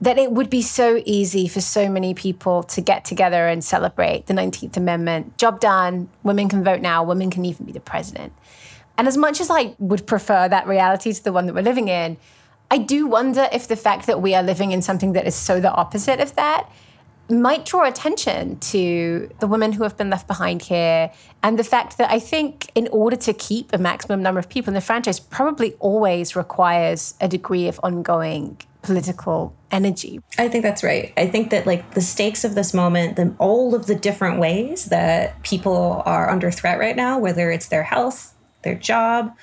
that 0.00 0.16
it 0.16 0.32
would 0.32 0.48
be 0.48 0.62
so 0.62 1.02
easy 1.04 1.46
for 1.46 1.60
so 1.60 1.88
many 1.88 2.14
people 2.14 2.62
to 2.62 2.80
get 2.80 3.04
together 3.04 3.46
and 3.48 3.62
celebrate 3.62 4.26
the 4.26 4.34
19th 4.34 4.76
Amendment. 4.76 5.36
Job 5.36 5.60
done. 5.60 6.08
Women 6.22 6.48
can 6.48 6.64
vote 6.64 6.80
now. 6.80 7.04
Women 7.04 7.30
can 7.30 7.44
even 7.44 7.66
be 7.66 7.72
the 7.72 7.80
president. 7.80 8.32
And 8.96 9.06
as 9.08 9.16
much 9.16 9.40
as 9.40 9.50
I 9.50 9.74
would 9.78 10.06
prefer 10.06 10.48
that 10.48 10.66
reality 10.66 11.12
to 11.12 11.22
the 11.22 11.32
one 11.32 11.46
that 11.46 11.54
we're 11.54 11.62
living 11.62 11.88
in, 11.88 12.16
I 12.70 12.78
do 12.78 13.06
wonder 13.06 13.48
if 13.52 13.68
the 13.68 13.76
fact 13.76 14.06
that 14.06 14.22
we 14.22 14.34
are 14.34 14.42
living 14.42 14.72
in 14.72 14.80
something 14.80 15.12
that 15.12 15.26
is 15.26 15.34
so 15.34 15.60
the 15.60 15.72
opposite 15.72 16.20
of 16.20 16.34
that 16.36 16.70
might 17.28 17.64
draw 17.64 17.86
attention 17.86 18.58
to 18.58 19.30
the 19.38 19.46
women 19.46 19.72
who 19.72 19.82
have 19.84 19.96
been 19.96 20.10
left 20.10 20.26
behind 20.26 20.62
here 20.62 21.12
and 21.42 21.58
the 21.58 21.64
fact 21.64 21.98
that 21.98 22.10
I 22.10 22.18
think 22.18 22.70
in 22.74 22.88
order 22.88 23.16
to 23.16 23.32
keep 23.32 23.72
a 23.72 23.78
maximum 23.78 24.22
number 24.22 24.40
of 24.40 24.48
people 24.48 24.70
in 24.70 24.74
the 24.74 24.80
franchise 24.80 25.20
probably 25.20 25.74
always 25.74 26.34
requires 26.34 27.14
a 27.20 27.28
degree 27.28 27.68
of 27.68 27.78
ongoing 27.82 28.60
political 28.82 29.54
energy. 29.70 30.20
I 30.38 30.48
think 30.48 30.62
that's 30.62 30.82
right. 30.82 31.12
I 31.16 31.26
think 31.26 31.50
that 31.50 31.66
like 31.66 31.94
the 31.94 32.00
stakes 32.00 32.44
of 32.44 32.54
this 32.54 32.74
moment, 32.74 33.16
the 33.16 33.34
all 33.38 33.74
of 33.74 33.86
the 33.86 33.94
different 33.94 34.40
ways 34.40 34.86
that 34.86 35.42
people 35.42 36.02
are 36.06 36.28
under 36.28 36.50
threat 36.50 36.78
right 36.78 36.96
now, 36.96 37.18
whether 37.18 37.50
it's 37.50 37.68
their 37.68 37.82
health, 37.82 38.34
their 38.62 38.74
job, 38.74 39.36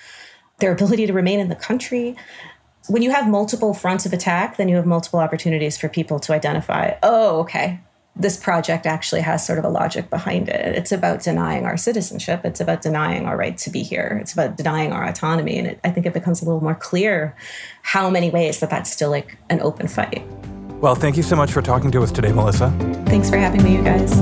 their 0.60 0.72
ability 0.72 1.08
to 1.08 1.14
remain 1.14 1.40
in 1.40 1.50
the 1.50 1.56
country, 1.56 2.16
when 2.88 3.02
you 3.02 3.12
have 3.12 3.28
multiple 3.28 3.74
fronts 3.74 4.06
of 4.06 4.14
attack, 4.14 4.58
then 4.58 4.70
you 4.70 4.76
have 4.76 4.86
multiple 4.86 5.20
opportunities 5.20 5.78
for 5.78 5.90
people 5.90 6.20
to 6.20 6.34
identify, 6.34 6.94
oh, 7.04 7.40
okay, 7.42 7.82
this 8.20 8.38
project 8.38 8.86
actually 8.86 9.22
has 9.22 9.46
sort 9.46 9.60
of 9.60 9.66
a 9.66 9.70
logic 9.70 10.10
behind 10.10 10.50
it. 10.50 10.76
It's 10.76 10.92
about 10.92 11.22
denying 11.22 11.66
our 11.66 11.78
citizenship. 11.78 12.42
It's 12.44 12.60
about 12.60 12.82
denying 12.82 13.26
our 13.26 13.38
right 13.38 13.58
to 13.60 13.70
be 13.70 13.84
here. 13.84 14.18
It's 14.22 14.34
about 14.34 14.58
denying 14.58 14.92
our 14.92 15.08
autonomy. 15.08 15.58
And 15.58 15.68
it, 15.68 15.80
I 15.84 15.92
think 15.92 16.06
it 16.06 16.14
becomes 16.14 16.42
a 16.42 16.46
little 16.46 16.62
more 16.62 16.76
clear 16.76 17.36
how 17.84 18.10
many 18.10 18.30
ways 18.30 18.60
that 18.60 18.70
that's 18.70 18.92
still 18.92 19.12
like 19.12 19.38
an 19.50 19.62
open 19.62 19.88
fight. 19.88 20.26
Well, 20.82 20.96
thank 20.96 21.18
you 21.18 21.24
so 21.24 21.36
much 21.36 21.52
for 21.52 21.62
talking 21.62 21.92
to 21.92 22.04
us 22.04 22.12
today, 22.12 22.32
Melissa. 22.32 22.70
Thanks 23.06 23.30
for 23.30 23.38
having 23.38 23.64
me, 23.64 23.76
you 23.76 23.84
guys. 23.84 24.14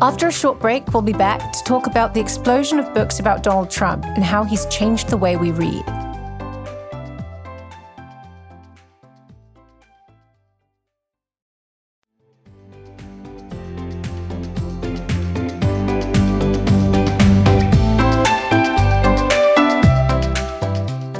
After 0.00 0.28
a 0.28 0.32
short 0.32 0.60
break, 0.60 0.86
we'll 0.92 1.02
be 1.02 1.12
back 1.12 1.52
to 1.52 1.64
talk 1.64 1.86
about 1.86 2.14
the 2.14 2.20
explosion 2.20 2.78
of 2.78 2.92
books 2.94 3.18
about 3.18 3.42
Donald 3.42 3.70
Trump 3.70 4.04
and 4.04 4.22
how 4.22 4.44
he's 4.44 4.66
changed 4.66 5.08
the 5.08 5.16
way 5.16 5.36
we 5.36 5.50
read. 5.52 5.84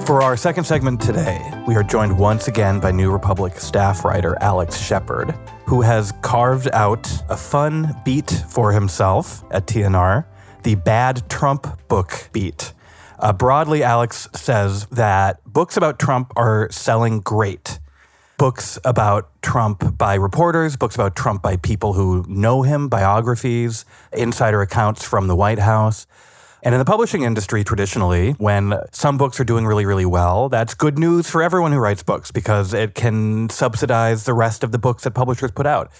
For 0.07 0.23
our 0.23 0.37
second 0.37 0.62
segment 0.62 1.01
today, 1.01 1.40
we 1.66 1.75
are 1.75 1.83
joined 1.83 2.16
once 2.16 2.47
again 2.47 2.79
by 2.79 2.92
New 2.92 3.11
Republic 3.11 3.59
staff 3.59 4.05
writer 4.05 4.38
Alex 4.40 4.81
Shephard, 4.81 5.33
who 5.66 5.81
has 5.81 6.12
carved 6.23 6.69
out 6.73 7.11
a 7.29 7.37
fun 7.37 7.92
beat 8.05 8.31
for 8.49 8.71
himself 8.71 9.42
at 9.51 9.66
TNR, 9.66 10.25
the 10.62 10.77
Bad 10.77 11.29
Trump 11.29 11.88
book 11.88 12.31
beat. 12.33 12.73
Uh, 13.19 13.33
broadly, 13.33 13.83
Alex 13.83 14.29
says 14.33 14.87
that 14.92 15.42
books 15.45 15.77
about 15.77 15.99
Trump 15.99 16.33
are 16.37 16.69
selling 16.71 17.19
great. 17.19 17.81
Books 18.38 18.79
about 18.85 19.31
Trump 19.42 19.99
by 19.99 20.14
reporters, 20.14 20.77
books 20.77 20.95
about 20.95 21.16
Trump 21.16 21.42
by 21.42 21.57
people 21.57 21.95
who 21.95 22.25
know 22.29 22.62
him, 22.62 22.88
biographies, 22.88 23.85
insider 24.12 24.62
accounts 24.62 25.05
from 25.05 25.27
the 25.27 25.35
White 25.35 25.59
House. 25.59 26.07
And 26.66 26.74
in 26.74 26.81
the 26.81 26.85
publishing 26.85 27.22
industry, 27.22 27.62
traditionally, 27.62 28.33
when 28.38 28.74
some 28.90 29.18
books 29.18 29.38
are 29.38 29.44
doing 29.44 29.66
really, 29.66 29.87
really 29.87 30.05
well, 30.05 30.48
that's 30.48 30.74
good 30.74 30.98
news 30.98 31.31
for 31.31 31.40
everyone 31.40 31.70
who 31.70 31.79
writes 31.79 32.02
books 32.02 32.33
because 32.33 32.74
it 32.74 32.96
can 32.96 33.48
subsidize 33.50 34.24
the 34.24 34.35
rest 34.35 34.64
of 34.64 34.72
the 34.72 34.79
books 34.79 35.05
that 35.05 35.12
publishers 35.12 35.52
put 35.52 35.64
out. 35.64 35.92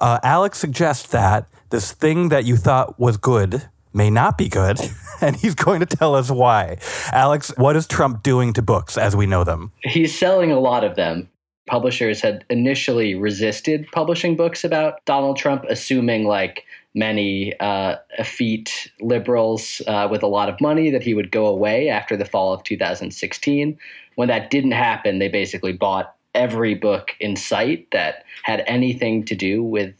Uh, 0.00 0.18
Alex 0.22 0.58
suggests 0.58 1.08
that 1.08 1.46
this 1.68 1.92
thing 1.92 2.30
that 2.30 2.46
you 2.46 2.56
thought 2.56 2.98
was 2.98 3.18
good 3.18 3.68
may 3.92 4.08
not 4.08 4.38
be 4.38 4.48
good, 4.48 4.80
and 5.20 5.36
he's 5.36 5.54
going 5.54 5.80
to 5.80 5.86
tell 5.86 6.14
us 6.14 6.30
why. 6.30 6.78
Alex, 7.12 7.52
what 7.58 7.76
is 7.76 7.86
Trump 7.86 8.22
doing 8.22 8.54
to 8.54 8.62
books 8.62 8.96
as 8.96 9.14
we 9.14 9.26
know 9.26 9.44
them? 9.44 9.72
He's 9.82 10.18
selling 10.18 10.50
a 10.50 10.58
lot 10.58 10.84
of 10.84 10.96
them. 10.96 11.28
Publishers 11.66 12.22
had 12.22 12.46
initially 12.48 13.14
resisted 13.14 13.86
publishing 13.92 14.36
books 14.36 14.64
about 14.64 15.04
Donald 15.04 15.36
Trump, 15.36 15.66
assuming, 15.68 16.24
like, 16.24 16.64
many 16.94 17.58
uh, 17.58 17.96
effete 18.18 18.90
liberals 19.00 19.82
uh, 19.86 20.08
with 20.10 20.22
a 20.22 20.28
lot 20.28 20.48
of 20.48 20.60
money 20.60 20.90
that 20.90 21.02
he 21.02 21.14
would 21.14 21.30
go 21.30 21.46
away 21.46 21.88
after 21.88 22.16
the 22.16 22.24
fall 22.24 22.52
of 22.52 22.62
2016. 22.62 23.76
When 24.14 24.28
that 24.28 24.50
didn't 24.50 24.72
happen, 24.72 25.18
they 25.18 25.28
basically 25.28 25.72
bought 25.72 26.14
every 26.34 26.74
book 26.74 27.10
in 27.20 27.36
sight 27.36 27.88
that 27.92 28.24
had 28.44 28.62
anything 28.66 29.24
to 29.24 29.34
do 29.34 29.62
with 29.62 29.94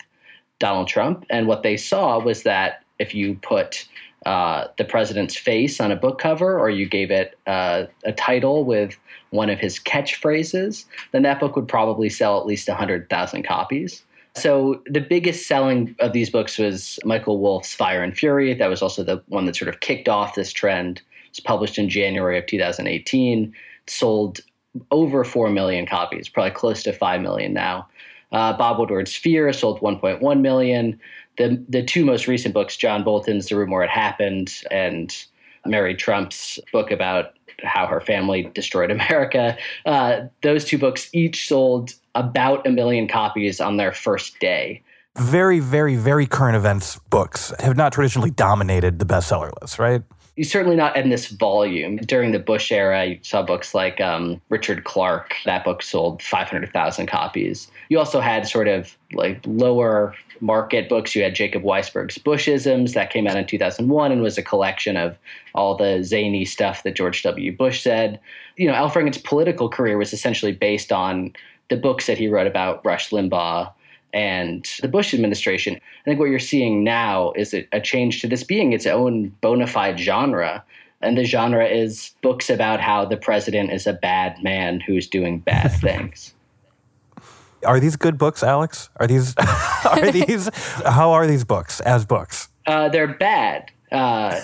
Donald 0.59 0.89
Trump. 0.89 1.25
And 1.31 1.47
what 1.47 1.63
they 1.63 1.77
saw 1.77 2.19
was 2.19 2.45
that 2.45 2.85
if 2.99 3.15
you 3.15 3.35
put 3.43 3.87
uh, 4.25 4.69
the 4.79 4.85
president's 4.85 5.37
face 5.37 5.81
on 5.81 5.91
a 5.91 5.97
book 5.97 6.19
cover 6.19 6.59
or 6.59 6.71
you 6.71 6.89
gave 6.89 7.11
it 7.11 7.39
uh, 7.47 7.85
a 8.05 8.13
title 8.13 8.65
with 8.65 8.97
one 9.31 9.51
of 9.51 9.59
his 9.59 9.79
catchphrases, 9.79 10.85
then 11.13 11.23
that 11.23 11.41
book 11.41 11.57
would 11.57 11.69
probably 11.69 12.09
sell 12.09 12.41
at 12.41 12.47
least 12.47 12.69
100,000 12.69 13.43
copies. 13.43 14.04
So 14.37 14.83
the 14.87 15.01
biggest 15.01 15.47
selling 15.47 15.95
of 16.01 16.13
these 16.13 16.29
books 16.29 16.59
was 16.59 16.99
Michael 17.05 17.39
Wolff's 17.39 17.75
Fire 17.75 18.03
and 18.03 18.17
Fury. 18.17 18.53
That 18.55 18.69
was 18.69 18.83
also 18.83 19.05
the 19.05 19.23
one 19.29 19.47
that 19.47 19.57
sort 19.57 19.69
of 19.69 19.81
kicked 19.81 20.09
off 20.09 20.35
this 20.35 20.53
trend. 20.53 20.99
It 20.99 21.31
was 21.31 21.41
published 21.41 21.79
in 21.79 21.89
January 21.89 22.39
of 22.39 22.47
2018. 22.47 23.55
sold 23.87 24.41
over 24.91 25.23
4 25.23 25.51
million 25.51 25.87
copies, 25.87 26.29
probably 26.29 26.51
close 26.51 26.83
to 26.83 26.93
5 26.93 27.21
million 27.21 27.53
now. 27.53 27.87
Uh, 28.33 28.53
Bob 28.53 28.81
Woodward's 28.81 29.15
Fear 29.15 29.53
sold 29.53 29.81
1.1 29.81 30.41
million. 30.41 30.99
The, 31.39 31.65
the 31.69 31.85
two 31.85 32.05
most 32.05 32.27
recent 32.27 32.55
books, 32.55 32.77
John 32.77 33.05
Bolton's 33.05 33.49
The 33.49 33.57
Room 33.57 33.71
Where 33.71 33.85
It 33.85 33.91
Happened 33.91 34.53
and 34.71 35.15
Mary 35.65 35.95
Trump's 35.95 36.59
book 36.73 36.91
about 36.91 37.35
how 37.63 37.87
her 37.87 38.01
family 38.01 38.51
destroyed 38.55 38.91
America, 38.91 39.57
uh, 39.87 40.23
those 40.43 40.65
two 40.65 40.79
books 40.79 41.09
each 41.13 41.49
sold 41.49 41.95
about 42.15 42.67
a 42.67 42.71
million 42.71 43.09
copies 43.09 43.61
on 43.61 43.77
their 43.77 43.93
first 43.93 44.39
day. 44.41 44.83
Very, 45.17 45.61
very, 45.61 45.95
very 45.95 46.27
current 46.27 46.57
events 46.57 46.99
books 47.11 47.53
have 47.61 47.77
not 47.77 47.93
traditionally 47.93 48.31
dominated 48.31 48.99
the 48.99 49.05
bestseller 49.05 49.53
list, 49.61 49.79
right? 49.79 50.03
You 50.37 50.43
certainly 50.43 50.75
not 50.75 50.97
in 50.97 51.11
this 51.11 51.29
volume. 51.29 51.97
During 51.99 52.33
the 52.33 52.41
Bush 52.41 52.73
era, 52.73 53.05
you 53.05 53.19
saw 53.23 53.43
books 53.43 53.73
like 53.73 54.01
um, 54.01 54.41
Richard 54.49 54.83
Clarke. 54.83 55.37
That 55.45 55.65
book 55.65 55.81
sold 55.83 56.21
500,000 56.23 57.07
copies. 57.07 57.71
You 57.89 58.01
also 58.01 58.21
had 58.21 58.49
sort 58.49 58.67
of 58.67 58.97
like 59.13 59.41
lower 59.47 60.17
market 60.41 60.89
books. 60.89 61.15
You 61.15 61.23
had 61.23 61.35
Jacob 61.35 61.63
Weisberg's 61.63 62.19
Bushisms 62.19 62.95
that 62.95 63.11
came 63.11 63.27
out 63.27 63.37
in 63.37 63.47
2001 63.47 64.13
and 64.13 64.23
was 64.23 64.39
a 64.39 64.43
collection 64.43 64.97
of 64.97 65.19
all 65.55 65.77
the 65.77 66.03
zany 66.03 66.45
stuff 66.45 66.83
that 66.83 66.95
George 66.95 67.23
W. 67.23 67.57
Bush 67.57 67.83
said. 67.83 68.21
You 68.57 68.69
know, 68.69 68.75
Al 68.75 68.89
Franken's 68.89 69.19
political 69.19 69.69
career 69.69 69.99
was 69.99 70.13
essentially 70.13 70.53
based 70.53 70.93
on 70.93 71.33
the 71.69 71.77
books 71.77 72.07
that 72.07 72.19
he 72.19 72.29
wrote 72.29 72.47
about 72.47 72.85
Rush 72.85 73.11
Limbaugh 73.11 73.73
and 74.13 74.71
the 74.81 74.89
Bush 74.89 75.13
administration. 75.13 75.75
I 75.75 76.05
think 76.05 76.21
what 76.21 76.31
you're 76.31 76.39
seeing 76.39 76.85
now 76.85 77.33
is 77.33 77.53
a, 77.53 77.67
a 77.73 77.81
change 77.81 78.21
to 78.21 78.29
this 78.29 78.45
being 78.45 78.73
its 78.73 78.87
own 78.87 79.29
bona 79.41 79.67
fide 79.67 79.99
genre. 79.99 80.65
And 81.01 81.19
the 81.19 81.25
genre 81.25 81.67
is 81.67 82.13
books 82.23 82.49
about 82.49 82.81
how 82.81 83.05
the 83.05 83.17
president 83.17 83.73
is 83.73 83.87
a 83.87 83.93
bad 83.93 84.43
man 84.43 84.81
who's 84.81 85.09
doing 85.09 85.41
bad 85.41 85.69
things. 85.81 86.33
Are 87.65 87.81
these 87.81 87.97
good 87.97 88.19
books, 88.19 88.43
Alex? 88.43 88.91
Are 88.97 89.07
these 89.07 89.35
are 89.91 90.11
these 90.11 90.49
how 90.85 91.13
are 91.13 91.27
these 91.27 91.45
books 91.45 91.81
as 91.81 92.05
books? 92.05 92.49
Uh, 92.67 92.89
they're 92.89 93.15
bad. 93.15 93.71
Uh, 93.93 94.41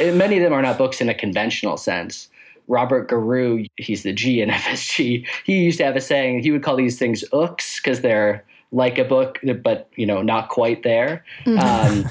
many 0.00 0.36
of 0.36 0.42
them 0.42 0.52
are 0.52 0.62
not 0.62 0.78
books 0.78 1.00
in 1.00 1.08
a 1.08 1.14
conventional 1.14 1.76
sense. 1.76 2.28
Robert 2.68 3.08
Giroux, 3.08 3.64
he's 3.76 4.02
the 4.02 4.12
G 4.12 4.42
in 4.42 4.48
FSG. 4.50 5.26
He 5.44 5.58
used 5.58 5.78
to 5.78 5.84
have 5.84 5.96
a 5.96 6.00
saying. 6.00 6.42
He 6.42 6.50
would 6.50 6.62
call 6.62 6.76
these 6.76 6.98
things 6.98 7.24
ooks 7.32 7.82
because 7.82 8.02
they're 8.02 8.44
like 8.70 8.98
a 8.98 9.04
book, 9.04 9.38
but 9.62 9.88
you 9.96 10.06
know, 10.06 10.22
not 10.22 10.50
quite 10.50 10.82
there. 10.82 11.24
Mm-hmm. 11.46 11.58
Um, 11.58 12.10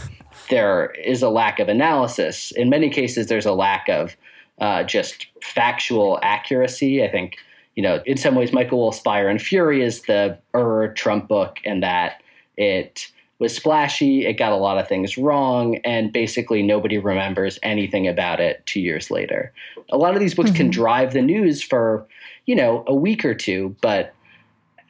there 0.50 0.92
is 0.92 1.22
a 1.22 1.30
lack 1.30 1.60
of 1.60 1.70
analysis. 1.70 2.52
In 2.52 2.70
many 2.70 2.90
cases, 2.90 3.28
there's 3.28 3.46
a 3.46 3.54
lack 3.54 3.88
of 3.90 4.18
uh, 4.60 4.84
just 4.84 5.28
factual 5.44 6.20
accuracy. 6.24 7.04
I 7.04 7.10
think 7.10 7.38
you 7.78 7.84
know, 7.84 8.02
in 8.08 8.18
some 8.18 8.34
ways, 8.34 8.52
Michael 8.52 8.80
Wolff's 8.80 9.00
Fire 9.00 9.30
and 9.30 9.40
Fury 9.40 9.84
is 9.84 10.02
the 10.02 10.36
Ur 10.56 10.94
Trump 10.94 11.28
book, 11.28 11.60
and 11.64 11.84
that 11.84 12.24
it 12.58 13.08
was 13.38 13.56
splashy. 13.56 14.26
It 14.26 14.34
got 14.34 14.52
a 14.52 14.56
lot 14.56 14.80
of 14.80 14.88
things 14.88 15.16
wrong, 15.16 15.78
and 15.86 16.12
basically 16.12 16.64
nobody 16.64 16.98
remembers 16.98 17.60
anything 17.62 18.08
about 18.08 18.40
it 18.40 18.66
two 18.66 18.82
years 18.82 19.12
later. 19.12 19.54
A 19.92 19.98
lot 19.98 20.16
of 20.16 20.20
these 20.20 20.34
books 20.34 20.50
mm-hmm. 20.50 20.58
can 20.58 20.70
drive 20.72 21.14
the 21.14 21.22
news 21.22 21.62
for, 21.62 22.08
you 22.48 22.56
know, 22.56 22.84
a 22.88 22.96
week 22.96 23.24
or 23.24 23.36
two, 23.36 23.76
but 23.80 24.16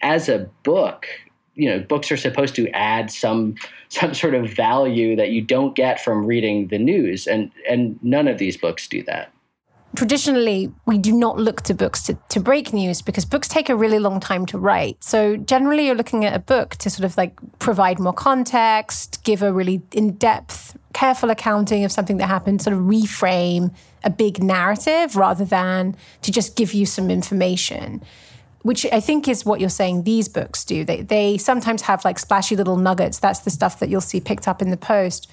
as 0.01 0.29
a 0.29 0.49
book, 0.63 1.07
you 1.55 1.69
know, 1.69 1.81
books 1.81 2.09
are 2.09 2.15
supposed 2.15 2.55
to 2.55 2.69
add 2.69 3.11
some 3.11 3.55
some 3.89 4.13
sort 4.13 4.33
of 4.33 4.49
value 4.49 5.17
that 5.17 5.31
you 5.31 5.41
don't 5.41 5.75
get 5.75 6.01
from 6.01 6.25
reading 6.25 6.69
the 6.69 6.79
news, 6.79 7.27
and 7.27 7.51
and 7.69 7.99
none 8.01 8.29
of 8.29 8.37
these 8.37 8.55
books 8.55 8.87
do 8.87 9.03
that 9.03 9.33
traditionally 9.97 10.71
we 10.85 10.95
do 10.95 11.11
not 11.11 11.39
look 11.39 11.61
to 11.61 11.73
books 11.73 12.03
to, 12.03 12.13
to 12.29 12.39
break 12.39 12.71
news 12.71 13.01
because 13.01 13.25
books 13.25 13.47
take 13.47 13.67
a 13.67 13.75
really 13.75 13.97
long 13.97 14.19
time 14.19 14.45
to 14.45 14.55
write 14.55 15.03
so 15.03 15.35
generally 15.37 15.87
you're 15.87 15.95
looking 15.95 16.23
at 16.23 16.35
a 16.35 16.39
book 16.39 16.75
to 16.75 16.87
sort 16.87 17.03
of 17.03 17.17
like 17.17 17.33
provide 17.57 17.97
more 17.97 18.13
context 18.13 19.23
give 19.23 19.41
a 19.41 19.51
really 19.51 19.81
in-depth 19.93 20.77
careful 20.93 21.31
accounting 21.31 21.83
of 21.83 21.91
something 21.91 22.17
that 22.17 22.27
happened 22.27 22.61
sort 22.61 22.75
of 22.75 22.83
reframe 22.83 23.73
a 24.03 24.09
big 24.11 24.43
narrative 24.43 25.15
rather 25.15 25.43
than 25.43 25.95
to 26.21 26.31
just 26.31 26.55
give 26.55 26.75
you 26.75 26.85
some 26.85 27.09
information 27.09 27.99
which 28.61 28.85
I 28.91 28.99
think 28.99 29.27
is 29.27 29.47
what 29.47 29.59
you're 29.59 29.69
saying 29.69 30.03
these 30.03 30.27
books 30.27 30.65
do. 30.65 30.83
They, 30.83 31.01
they 31.01 31.37
sometimes 31.37 31.83
have 31.83 32.03
like 32.03 32.19
splashy 32.19 32.57
little 32.57 32.75
nuggets. 32.75 33.17
That's 33.17 33.39
the 33.39 33.49
stuff 33.49 33.79
that 33.79 33.87
you'll 33.87 34.01
see 34.01 34.19
picked 34.19 34.45
up 34.45 34.61
in 34.61 34.71
the 34.71 34.77
post. 34.77 35.31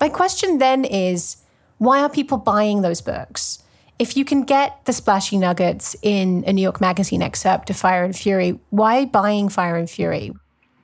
My 0.00 0.08
question 0.08 0.58
then 0.58 0.84
is 0.84 1.36
why 1.78 2.00
are 2.00 2.08
people 2.08 2.38
buying 2.38 2.82
those 2.82 3.00
books? 3.00 3.62
If 3.98 4.16
you 4.16 4.24
can 4.24 4.42
get 4.42 4.84
the 4.84 4.92
splashy 4.92 5.38
nuggets 5.38 5.94
in 6.02 6.44
a 6.46 6.52
New 6.52 6.62
York 6.62 6.80
Magazine 6.80 7.22
excerpt 7.22 7.70
of 7.70 7.76
Fire 7.76 8.04
and 8.04 8.16
Fury, 8.16 8.58
why 8.70 9.04
buying 9.04 9.48
Fire 9.48 9.76
and 9.76 9.88
Fury? 9.88 10.32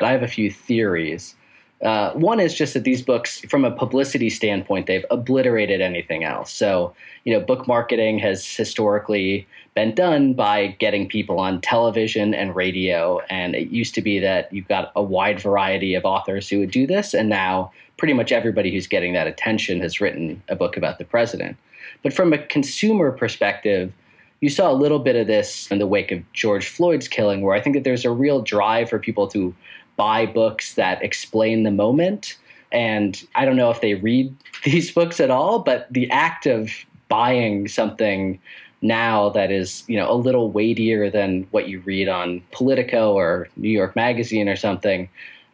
I 0.00 0.12
have 0.12 0.22
a 0.22 0.28
few 0.28 0.50
theories. 0.50 1.34
Uh, 1.82 2.12
one 2.12 2.40
is 2.40 2.54
just 2.54 2.74
that 2.74 2.82
these 2.82 3.02
books, 3.02 3.40
from 3.48 3.64
a 3.64 3.70
publicity 3.70 4.30
standpoint, 4.30 4.86
they've 4.86 5.06
obliterated 5.10 5.80
anything 5.80 6.24
else. 6.24 6.52
So, 6.52 6.92
you 7.24 7.32
know, 7.32 7.40
book 7.40 7.68
marketing 7.68 8.18
has 8.18 8.44
historically 8.56 9.46
been 9.74 9.94
done 9.94 10.34
by 10.34 10.68
getting 10.80 11.08
people 11.08 11.38
on 11.38 11.60
television 11.60 12.34
and 12.34 12.56
radio. 12.56 13.20
And 13.30 13.54
it 13.54 13.68
used 13.68 13.94
to 13.94 14.02
be 14.02 14.18
that 14.18 14.52
you've 14.52 14.66
got 14.66 14.90
a 14.96 15.02
wide 15.02 15.38
variety 15.38 15.94
of 15.94 16.04
authors 16.04 16.48
who 16.48 16.58
would 16.58 16.72
do 16.72 16.84
this. 16.84 17.14
And 17.14 17.28
now 17.28 17.70
pretty 17.96 18.14
much 18.14 18.32
everybody 18.32 18.72
who's 18.72 18.88
getting 18.88 19.12
that 19.12 19.28
attention 19.28 19.80
has 19.80 20.00
written 20.00 20.42
a 20.48 20.56
book 20.56 20.76
about 20.76 20.98
the 20.98 21.04
president. 21.04 21.56
But 22.02 22.12
from 22.12 22.32
a 22.32 22.38
consumer 22.38 23.10
perspective, 23.12 23.92
you 24.40 24.48
saw 24.48 24.70
a 24.70 24.74
little 24.74 25.00
bit 25.00 25.16
of 25.16 25.26
this 25.26 25.70
in 25.70 25.78
the 25.78 25.86
wake 25.86 26.12
of 26.12 26.32
George 26.32 26.68
Floyd's 26.68 27.08
killing, 27.08 27.42
where 27.42 27.54
I 27.54 27.60
think 27.60 27.74
that 27.74 27.84
there's 27.84 28.04
a 28.04 28.10
real 28.10 28.40
drive 28.40 28.88
for 28.88 28.98
people 28.98 29.26
to 29.28 29.54
buy 29.96 30.26
books 30.26 30.74
that 30.74 31.02
explain 31.02 31.64
the 31.64 31.70
moment. 31.70 32.38
And 32.70 33.20
I 33.34 33.44
don't 33.44 33.56
know 33.56 33.70
if 33.70 33.80
they 33.80 33.94
read 33.94 34.34
these 34.64 34.92
books 34.92 35.20
at 35.20 35.30
all, 35.30 35.58
but 35.60 35.86
the 35.90 36.10
act 36.10 36.46
of 36.46 36.70
buying 37.08 37.68
something 37.68 38.38
now 38.80 39.28
that 39.30 39.50
is, 39.50 39.82
you 39.88 39.96
know, 39.96 40.10
a 40.10 40.14
little 40.14 40.52
weightier 40.52 41.10
than 41.10 41.46
what 41.50 41.68
you 41.68 41.80
read 41.80 42.08
on 42.08 42.42
Politico 42.52 43.12
or 43.12 43.48
New 43.56 43.70
York 43.70 43.96
Magazine 43.96 44.48
or 44.48 44.54
something, 44.54 45.08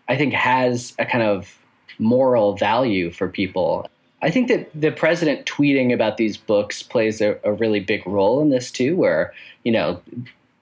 I 0.08 0.16
think 0.16 0.34
has 0.34 0.94
a 0.98 1.06
kind 1.06 1.24
of 1.24 1.58
moral 1.98 2.56
value 2.56 3.10
for 3.10 3.28
people. 3.28 3.88
I 4.24 4.30
think 4.30 4.48
that 4.48 4.70
the 4.74 4.90
president 4.90 5.44
tweeting 5.44 5.92
about 5.92 6.16
these 6.16 6.38
books 6.38 6.82
plays 6.82 7.20
a, 7.20 7.38
a, 7.44 7.52
really 7.52 7.78
big 7.78 8.06
role 8.06 8.40
in 8.40 8.48
this 8.48 8.70
too, 8.70 8.96
where, 8.96 9.34
you 9.64 9.70
know, 9.70 10.00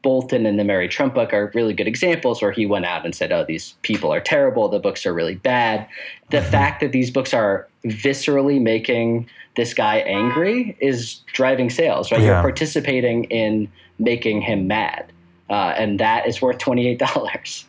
Bolton 0.02 0.46
and 0.46 0.58
the 0.58 0.64
Mary 0.64 0.88
Trump 0.88 1.14
book 1.14 1.32
are 1.32 1.52
really 1.54 1.72
good 1.72 1.86
examples 1.86 2.42
where 2.42 2.50
he 2.50 2.66
went 2.66 2.86
out 2.86 3.04
and 3.04 3.14
said, 3.14 3.30
oh, 3.30 3.44
these 3.44 3.76
people 3.82 4.12
are 4.12 4.20
terrible. 4.20 4.68
The 4.68 4.80
books 4.80 5.06
are 5.06 5.14
really 5.14 5.36
bad. 5.36 5.86
The 6.30 6.38
mm-hmm. 6.38 6.50
fact 6.50 6.80
that 6.80 6.90
these 6.90 7.12
books 7.12 7.32
are 7.32 7.68
viscerally 7.84 8.60
making 8.60 9.28
this 9.54 9.74
guy 9.74 9.98
angry 9.98 10.76
is 10.80 11.20
driving 11.32 11.70
sales, 11.70 12.10
right? 12.10 12.20
Yeah. 12.20 12.26
You're 12.26 12.42
participating 12.42 13.24
in 13.24 13.70
making 14.00 14.40
him 14.40 14.66
mad. 14.66 15.12
Uh, 15.48 15.74
and 15.76 16.00
that 16.00 16.26
is 16.26 16.42
worth 16.42 16.58
$28. 16.58 17.64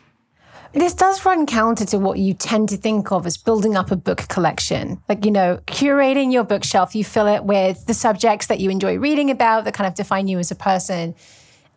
This 0.74 0.92
does 0.92 1.24
run 1.24 1.46
counter 1.46 1.84
to 1.86 1.98
what 1.98 2.18
you 2.18 2.34
tend 2.34 2.68
to 2.70 2.76
think 2.76 3.12
of 3.12 3.26
as 3.26 3.36
building 3.36 3.76
up 3.76 3.92
a 3.92 3.96
book 3.96 4.26
collection. 4.28 5.00
Like, 5.08 5.24
you 5.24 5.30
know, 5.30 5.60
curating 5.66 6.32
your 6.32 6.42
bookshelf, 6.42 6.96
you 6.96 7.04
fill 7.04 7.28
it 7.28 7.44
with 7.44 7.86
the 7.86 7.94
subjects 7.94 8.48
that 8.48 8.58
you 8.58 8.70
enjoy 8.70 8.98
reading 8.98 9.30
about 9.30 9.64
that 9.64 9.74
kind 9.74 9.86
of 9.86 9.94
define 9.94 10.26
you 10.26 10.40
as 10.40 10.50
a 10.50 10.56
person. 10.56 11.14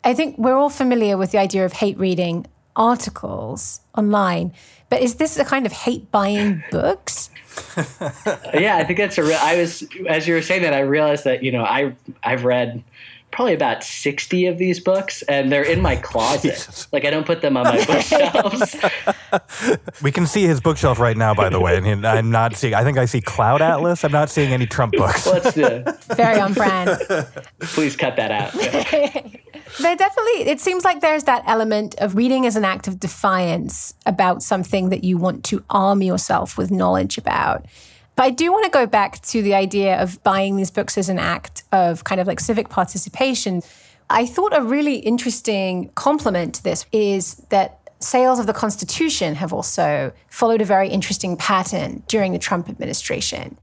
I 0.04 0.16
think 0.16 0.38
we're 0.40 0.58
all 0.58 0.72
familiar 0.72 1.16
with 1.16 1.32
the 1.32 1.38
idea 1.38 1.64
of 1.64 1.74
hate 1.74 1.98
reading 2.00 2.48
articles 2.76 3.82
online, 3.96 4.54
but 4.90 5.02
is 5.02 5.16
this 5.16 5.38
a 5.38 5.46
kind 5.46 5.66
of 5.68 5.72
hate 5.72 6.10
buying 6.12 6.64
books? 6.72 7.30
yeah, 8.54 8.78
I 8.78 8.84
think 8.84 8.98
that's 8.98 9.18
a 9.18 9.24
real. 9.24 9.38
I 9.40 9.58
was 9.58 9.84
as 10.08 10.28
you 10.28 10.34
were 10.34 10.42
saying 10.42 10.62
that, 10.62 10.74
I 10.74 10.82
realized 10.82 11.24
that 11.24 11.44
you 11.44 11.52
know 11.52 11.64
I 11.64 11.96
I've 12.24 12.46
read 12.46 12.84
probably 13.32 13.54
about 13.54 13.84
60 13.84 14.48
of 14.48 14.58
these 14.58 14.80
books 14.80 15.22
and 15.24 15.52
they're 15.52 15.64
in 15.64 15.82
my 15.82 15.96
closet. 16.08 16.54
Jesus. 16.54 16.88
Like 16.92 17.06
I 17.06 17.10
don't 17.10 17.26
put 17.26 17.42
them 17.42 17.58
on 17.58 17.66
my 17.66 17.86
bookshelves. 17.86 18.76
we 20.04 20.12
can 20.12 20.26
see 20.26 20.44
his 20.44 20.62
bookshelf 20.62 21.00
right 21.00 21.18
now, 21.18 21.34
by 21.34 21.50
the 21.50 21.60
way. 21.60 21.78
And 21.78 22.06
I'm 22.06 22.32
not 22.32 22.56
seeing, 22.56 22.74
I 22.74 22.84
think 22.84 22.98
I 22.98 23.06
see 23.06 23.22
Cloud 23.22 23.62
Atlas. 23.62 24.04
I'm 24.04 24.12
not 24.12 24.30
seeing 24.30 24.54
any 24.54 24.66
Trump 24.66 24.94
books. 24.94 25.28
Let's 25.28 25.54
do 25.54 25.84
Very 26.16 26.40
on 26.40 26.54
brand. 26.54 27.00
Please 27.60 27.96
cut 27.96 28.16
that 28.16 28.32
out. 28.32 28.54
there 28.54 29.96
definitely, 29.96 30.50
it 30.50 30.60
seems 30.60 30.84
like 30.84 31.02
there's 31.02 31.26
that 31.26 31.44
element 31.46 31.96
of 32.00 32.16
reading 32.16 32.46
as 32.46 32.56
an 32.56 32.66
act 32.66 32.88
of 32.88 33.00
defiance 33.00 33.94
about 34.06 34.42
something 34.42 34.90
that 34.90 35.04
you 35.04 35.18
want 35.18 35.44
to 35.46 35.64
arm 35.70 36.02
yourself 36.02 36.58
with 36.58 36.72
knowledge 36.72 37.18
about. 37.18 37.66
But 38.18 38.24
I 38.24 38.30
do 38.32 38.52
want 38.52 38.66
to 38.66 38.72
go 38.72 38.88
back 38.88 39.22
to 39.22 39.44
the 39.44 39.54
idea 39.54 40.02
of 40.02 40.22
buying 40.24 40.58
these 40.58 40.72
books 40.72 40.98
as 40.98 41.08
an 41.08 41.20
act 41.20 41.64
of 41.72 42.04
kind 42.04 42.20
of 42.20 42.26
like 42.26 42.40
civic 42.40 42.68
participation. 42.68 43.62
I 44.10 44.26
thought 44.26 44.58
a 44.58 44.64
really 44.64 44.96
interesting 44.96 45.92
complement 45.94 46.56
to 46.56 46.64
this 46.64 46.88
is 46.92 47.36
that 47.50 47.80
sales 48.00 48.40
of 48.40 48.48
the 48.48 48.54
Constitution 48.54 49.36
have 49.36 49.54
also 49.54 50.12
followed 50.30 50.62
a 50.62 50.66
very 50.66 50.90
interesting 50.90 51.38
pattern 51.38 52.02
during 52.08 52.34
the 52.34 52.40
Trump 52.40 52.70
administration. 52.70 53.56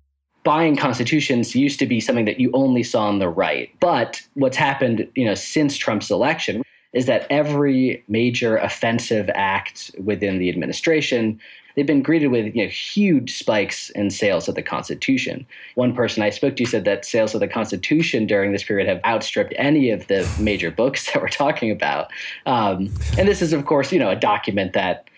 Buying 0.44 0.76
constitutions 0.76 1.56
used 1.56 1.80
to 1.80 1.86
be 1.86 1.98
something 1.98 2.26
that 2.26 2.38
you 2.38 2.52
only 2.52 2.84
saw 2.84 3.08
on 3.08 3.18
the 3.18 3.28
right. 3.28 3.70
But 3.80 4.22
what's 4.34 4.56
happened, 4.56 5.08
you 5.16 5.24
know, 5.24 5.34
since 5.34 5.76
Trump's 5.76 6.12
election 6.12 6.62
is 6.92 7.06
that 7.06 7.26
every 7.28 8.04
major 8.06 8.56
offensive 8.58 9.28
act 9.34 9.90
within 9.98 10.38
the 10.38 10.48
administration 10.48 11.40
they've 11.74 11.86
been 11.86 12.02
greeted 12.02 12.28
with 12.28 12.54
you 12.54 12.64
know, 12.64 12.68
huge 12.68 13.36
spikes 13.36 13.90
in 13.90 14.10
sales 14.10 14.48
of 14.48 14.54
the 14.54 14.62
Constitution. 14.62 15.46
One 15.74 15.94
person 15.94 16.22
I 16.22 16.30
spoke 16.30 16.56
to 16.56 16.66
said 16.66 16.84
that 16.84 17.04
sales 17.04 17.34
of 17.34 17.40
the 17.40 17.48
Constitution 17.48 18.26
during 18.26 18.52
this 18.52 18.64
period 18.64 18.88
have 18.88 19.00
outstripped 19.04 19.54
any 19.56 19.90
of 19.90 20.06
the 20.06 20.28
major 20.38 20.70
books 20.70 21.06
that 21.12 21.20
we're 21.20 21.28
talking 21.28 21.70
about. 21.70 22.10
Um, 22.46 22.92
and 23.18 23.28
this 23.28 23.42
is, 23.42 23.52
of 23.52 23.64
course, 23.66 23.92
you 23.92 23.98
know, 23.98 24.10
a 24.10 24.16
document 24.16 24.72
that 24.74 25.08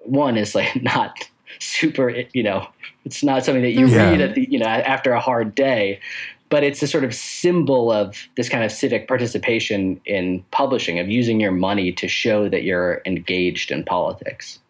one 0.00 0.36
is 0.36 0.54
like 0.54 0.82
not 0.82 1.12
super, 1.58 2.10
you 2.32 2.42
know, 2.42 2.66
it's 3.04 3.22
not 3.22 3.44
something 3.44 3.62
that 3.62 3.72
you 3.72 3.86
yeah. 3.86 4.10
read 4.10 4.20
at 4.20 4.34
the, 4.34 4.46
you 4.50 4.58
know, 4.58 4.66
after 4.66 5.12
a 5.12 5.20
hard 5.20 5.54
day 5.54 6.00
but 6.48 6.62
it's 6.62 6.82
a 6.82 6.86
sort 6.86 7.04
of 7.04 7.14
symbol 7.14 7.90
of 7.90 8.28
this 8.36 8.48
kind 8.48 8.64
of 8.64 8.70
civic 8.70 9.08
participation 9.08 10.00
in 10.04 10.44
publishing, 10.50 10.98
of 10.98 11.08
using 11.08 11.40
your 11.40 11.52
money 11.52 11.92
to 11.92 12.06
show 12.08 12.48
that 12.48 12.62
you're 12.62 13.02
engaged 13.04 13.70
in 13.70 13.84
politics. 13.84 14.60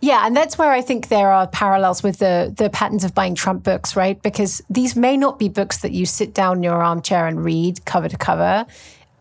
Yeah, 0.00 0.26
and 0.26 0.36
that's 0.36 0.56
where 0.56 0.72
I 0.72 0.80
think 0.80 1.08
there 1.08 1.30
are 1.30 1.46
parallels 1.46 2.02
with 2.02 2.18
the 2.18 2.52
the 2.56 2.70
patterns 2.70 3.04
of 3.04 3.14
buying 3.14 3.34
Trump 3.34 3.62
books, 3.62 3.94
right? 3.94 4.20
Because 4.22 4.62
these 4.70 4.96
may 4.96 5.16
not 5.16 5.38
be 5.38 5.48
books 5.48 5.78
that 5.78 5.92
you 5.92 6.06
sit 6.06 6.34
down 6.34 6.58
in 6.58 6.62
your 6.62 6.82
armchair 6.82 7.26
and 7.26 7.44
read 7.44 7.84
cover 7.84 8.08
to 8.08 8.16
cover 8.16 8.66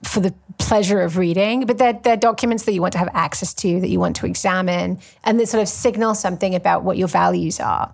for 0.04 0.22
the 0.22 0.34
pleasure 0.58 1.02
of 1.02 1.18
reading, 1.18 1.66
but 1.66 1.78
they're, 1.78 1.94
they're 1.94 2.18
documents 2.18 2.64
that 2.64 2.74
you 2.74 2.82
want 2.82 2.94
to 2.94 2.98
have 3.00 3.10
access 3.14 3.54
to, 3.54 3.82
that 3.82 3.90
you 3.90 4.00
want 4.00 4.16
to 4.16 4.26
examine, 4.26 5.00
and 5.24 5.40
that 5.40 5.48
sort 5.48 5.62
of 5.62 5.68
signal 5.68 6.16
something 6.16 6.56
about 6.56 6.84
what 6.84 6.98
your 6.98 7.08
values 7.08 7.60
are. 7.60 7.94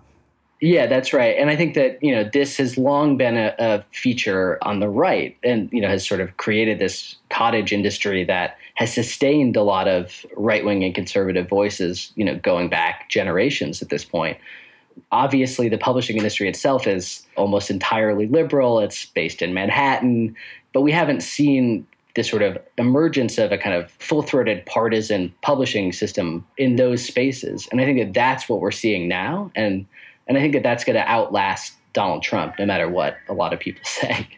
Yeah, 0.60 0.86
that's 0.86 1.12
right. 1.12 1.36
And 1.36 1.50
I 1.50 1.56
think 1.56 1.74
that, 1.74 2.02
you 2.02 2.12
know, 2.12 2.24
this 2.24 2.56
has 2.56 2.78
long 2.78 3.18
been 3.18 3.36
a, 3.36 3.54
a, 3.58 3.84
feature 3.92 4.58
on 4.62 4.80
the 4.80 4.88
right 4.88 5.36
and, 5.42 5.70
you 5.70 5.82
know, 5.82 5.88
has 5.88 6.06
sort 6.06 6.20
of 6.20 6.34
created 6.38 6.78
this 6.78 7.16
cottage 7.28 7.72
industry 7.72 8.24
that 8.24 8.56
has 8.76 8.92
sustained 8.92 9.56
a 9.56 9.62
lot 9.62 9.88
of 9.88 10.24
right 10.36 10.64
wing 10.64 10.84
and 10.84 10.94
conservative 10.94 11.48
voices, 11.48 12.12
you 12.14 12.24
know, 12.24 12.36
going 12.36 12.68
back 12.68 13.08
generations 13.08 13.82
at 13.82 13.88
this 13.88 14.04
point. 14.04 14.38
Obviously, 15.12 15.68
the 15.68 15.78
publishing 15.78 16.16
industry 16.16 16.48
itself 16.48 16.86
is 16.86 17.26
almost 17.36 17.70
entirely 17.70 18.26
liberal. 18.26 18.80
It's 18.80 19.06
based 19.06 19.42
in 19.42 19.52
Manhattan, 19.52 20.36
but 20.72 20.82
we 20.82 20.92
haven't 20.92 21.22
seen 21.22 21.86
this 22.14 22.28
sort 22.28 22.42
of 22.42 22.58
emergence 22.78 23.36
of 23.38 23.52
a 23.52 23.58
kind 23.58 23.74
of 23.74 23.90
full 23.92 24.22
throated 24.22 24.64
partisan 24.66 25.34
publishing 25.42 25.92
system 25.92 26.46
in 26.56 26.76
those 26.76 27.04
spaces. 27.04 27.68
And 27.70 27.80
I 27.80 27.84
think 27.84 27.98
that 27.98 28.14
that's 28.14 28.48
what 28.48 28.60
we're 28.60 28.70
seeing 28.70 29.08
now. 29.08 29.50
And 29.54 29.86
and 30.26 30.36
I 30.36 30.40
think 30.40 30.54
that 30.54 30.64
that's 30.64 30.82
going 30.82 30.96
to 30.96 31.08
outlast 31.08 31.74
Donald 31.92 32.22
Trump, 32.22 32.58
no 32.58 32.66
matter 32.66 32.88
what 32.88 33.16
a 33.28 33.32
lot 33.32 33.52
of 33.52 33.60
people 33.60 33.82
say. 33.84 34.28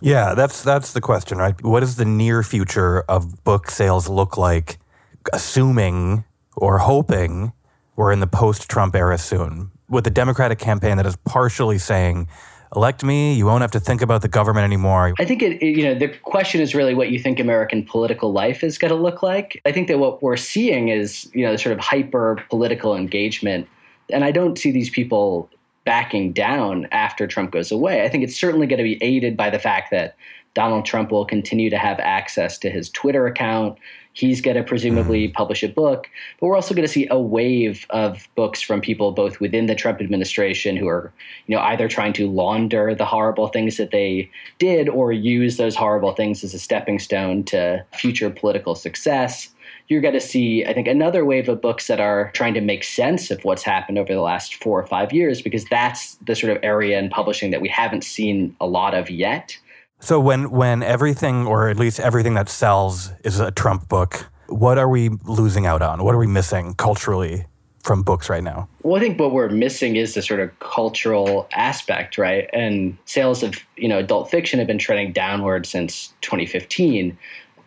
Yeah, 0.00 0.34
that's 0.34 0.62
that's 0.62 0.92
the 0.92 1.00
question, 1.00 1.38
right? 1.38 1.60
What 1.62 1.80
does 1.80 1.96
the 1.96 2.04
near 2.04 2.42
future 2.42 3.00
of 3.02 3.42
book 3.44 3.70
sales 3.70 4.08
look 4.08 4.36
like, 4.36 4.78
assuming 5.32 6.24
or 6.56 6.78
hoping 6.78 7.52
we're 7.96 8.12
in 8.12 8.20
the 8.20 8.26
post-Trump 8.26 8.94
era 8.94 9.18
soon, 9.18 9.70
with 9.88 10.04
the 10.04 10.10
Democratic 10.10 10.58
campaign 10.58 10.96
that 10.98 11.06
is 11.06 11.16
partially 11.24 11.78
saying, 11.78 12.28
"Elect 12.76 13.02
me, 13.02 13.34
you 13.34 13.46
won't 13.46 13.62
have 13.62 13.72
to 13.72 13.80
think 13.80 14.00
about 14.00 14.22
the 14.22 14.28
government 14.28 14.64
anymore." 14.64 15.14
I 15.18 15.24
think 15.24 15.42
it, 15.42 15.60
you 15.62 15.82
know 15.82 15.94
the 15.94 16.08
question 16.08 16.60
is 16.60 16.74
really 16.74 16.94
what 16.94 17.10
you 17.10 17.18
think 17.18 17.40
American 17.40 17.84
political 17.84 18.32
life 18.32 18.62
is 18.62 18.78
going 18.78 18.90
to 18.90 19.00
look 19.00 19.22
like. 19.22 19.60
I 19.66 19.72
think 19.72 19.88
that 19.88 19.98
what 19.98 20.22
we're 20.22 20.36
seeing 20.36 20.88
is 20.88 21.28
you 21.34 21.44
know 21.44 21.56
sort 21.56 21.72
of 21.72 21.80
hyper 21.80 22.42
political 22.50 22.94
engagement 22.94 23.68
and 24.10 24.24
I 24.24 24.30
don't 24.30 24.58
see 24.58 24.70
these 24.70 24.90
people 24.90 25.50
backing 25.88 26.34
down 26.34 26.86
after 26.92 27.26
Trump 27.26 27.50
goes 27.50 27.72
away. 27.72 28.04
I 28.04 28.10
think 28.10 28.22
it's 28.22 28.38
certainly 28.38 28.66
going 28.66 28.76
to 28.76 28.84
be 28.84 29.02
aided 29.02 29.38
by 29.38 29.48
the 29.48 29.58
fact 29.58 29.90
that 29.90 30.16
Donald 30.52 30.84
Trump 30.84 31.10
will 31.10 31.24
continue 31.24 31.70
to 31.70 31.78
have 31.78 31.98
access 31.98 32.58
to 32.58 32.68
his 32.68 32.90
Twitter 32.90 33.26
account. 33.26 33.78
He's 34.12 34.42
going 34.42 34.58
to 34.58 34.62
presumably 34.62 35.28
mm-hmm. 35.28 35.32
publish 35.32 35.62
a 35.62 35.68
book, 35.68 36.06
but 36.38 36.46
we're 36.46 36.56
also 36.56 36.74
going 36.74 36.86
to 36.86 36.92
see 36.92 37.08
a 37.10 37.18
wave 37.18 37.86
of 37.88 38.28
books 38.34 38.60
from 38.60 38.82
people 38.82 39.12
both 39.12 39.40
within 39.40 39.64
the 39.64 39.74
Trump 39.74 40.02
administration 40.02 40.76
who 40.76 40.88
are, 40.88 41.10
you 41.46 41.56
know, 41.56 41.62
either 41.62 41.88
trying 41.88 42.12
to 42.12 42.30
launder 42.30 42.94
the 42.94 43.06
horrible 43.06 43.48
things 43.48 43.78
that 43.78 43.90
they 43.90 44.30
did 44.58 44.90
or 44.90 45.10
use 45.10 45.56
those 45.56 45.74
horrible 45.74 46.12
things 46.12 46.44
as 46.44 46.52
a 46.52 46.58
stepping 46.58 46.98
stone 46.98 47.44
to 47.44 47.82
future 47.94 48.28
political 48.28 48.74
success 48.74 49.48
you're 49.88 50.02
going 50.02 50.14
to 50.14 50.20
see, 50.20 50.64
I 50.66 50.74
think, 50.74 50.86
another 50.86 51.24
wave 51.24 51.48
of 51.48 51.60
books 51.60 51.86
that 51.86 51.98
are 51.98 52.30
trying 52.32 52.54
to 52.54 52.60
make 52.60 52.84
sense 52.84 53.30
of 53.30 53.42
what's 53.44 53.62
happened 53.62 53.98
over 53.98 54.12
the 54.12 54.20
last 54.20 54.62
four 54.62 54.78
or 54.78 54.86
five 54.86 55.12
years, 55.12 55.40
because 55.40 55.64
that's 55.64 56.16
the 56.26 56.36
sort 56.36 56.54
of 56.54 56.62
area 56.62 56.98
in 56.98 57.08
publishing 57.08 57.50
that 57.50 57.62
we 57.62 57.68
haven't 57.68 58.04
seen 58.04 58.54
a 58.60 58.66
lot 58.66 58.94
of 58.94 59.10
yet. 59.10 59.56
So 60.00 60.20
when 60.20 60.50
when 60.50 60.82
everything, 60.82 61.46
or 61.46 61.68
at 61.68 61.76
least 61.76 61.98
everything 61.98 62.34
that 62.34 62.48
sells, 62.48 63.10
is 63.24 63.40
a 63.40 63.50
Trump 63.50 63.88
book, 63.88 64.28
what 64.48 64.78
are 64.78 64.88
we 64.88 65.10
losing 65.24 65.66
out 65.66 65.82
on? 65.82 66.04
What 66.04 66.14
are 66.14 66.18
we 66.18 66.26
missing 66.26 66.74
culturally 66.74 67.46
from 67.82 68.02
books 68.02 68.28
right 68.28 68.44
now? 68.44 68.68
Well, 68.82 68.96
I 68.96 69.00
think 69.00 69.18
what 69.18 69.32
we're 69.32 69.48
missing 69.48 69.96
is 69.96 70.14
the 70.14 70.22
sort 70.22 70.40
of 70.40 70.56
cultural 70.60 71.48
aspect, 71.52 72.18
right? 72.18 72.48
And 72.52 72.96
sales 73.06 73.42
of 73.42 73.56
you 73.76 73.88
know 73.88 73.98
adult 73.98 74.30
fiction 74.30 74.58
have 74.58 74.68
been 74.68 74.78
trending 74.78 75.12
downward 75.12 75.66
since 75.66 76.12
2015. 76.20 77.16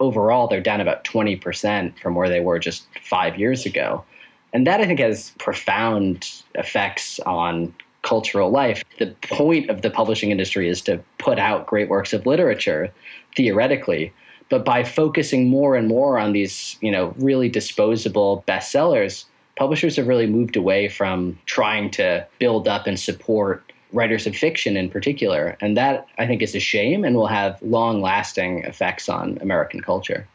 Overall, 0.02 0.48
they're 0.48 0.60
down 0.60 0.82
about 0.82 1.06
20% 1.06 1.98
from 2.00 2.16
where 2.16 2.28
they 2.28 2.40
were 2.40 2.60
just 2.60 2.88
five 3.04 3.38
years 3.38 3.66
ago. 3.66 4.04
And 4.52 4.68
that 4.68 4.82
I 4.82 4.86
think 4.86 5.00
has 5.00 5.32
profound 5.40 6.44
effects 6.56 7.20
on 7.22 7.74
cultural 8.02 8.50
life. 8.50 8.84
The 9.00 9.16
point 9.30 9.70
of 9.70 9.84
the 9.84 9.92
publishing 9.92 10.32
industry 10.32 10.68
is 10.68 10.82
to 10.82 11.00
put 11.20 11.40
out 11.40 11.68
great 11.68 11.88
works 11.88 12.14
of 12.14 12.26
literature, 12.26 12.92
theoretically. 13.36 14.12
But 14.50 14.66
by 14.66 14.84
focusing 14.84 15.50
more 15.50 15.76
and 15.76 15.88
more 15.88 16.18
on 16.18 16.34
these, 16.34 16.78
you 16.82 16.92
know, 16.92 17.14
really 17.18 17.48
disposable 17.48 18.44
bestsellers, 18.48 19.26
publishers 19.56 19.96
have 19.96 20.08
really 20.08 20.28
moved 20.28 20.56
away 20.56 20.90
from 20.90 21.38
trying 21.46 21.92
to 21.92 22.26
build 22.40 22.68
up 22.68 22.88
and 22.88 23.00
support 23.00 23.70
writers 23.93 24.27
of 24.27 24.36
fiction 24.36 24.77
in 24.77 24.89
particular. 24.89 25.58
And 25.62 25.75
that 25.77 26.08
I 26.17 26.27
think 26.27 26.41
is 26.41 26.56
a 26.56 26.60
shame 26.60 27.04
and 27.04 27.15
will 27.15 27.27
have 27.27 27.62
long 27.62 28.01
lasting 28.01 28.63
effects 28.63 29.10
on 29.10 29.38
American 29.41 29.82
culture. 29.82 30.27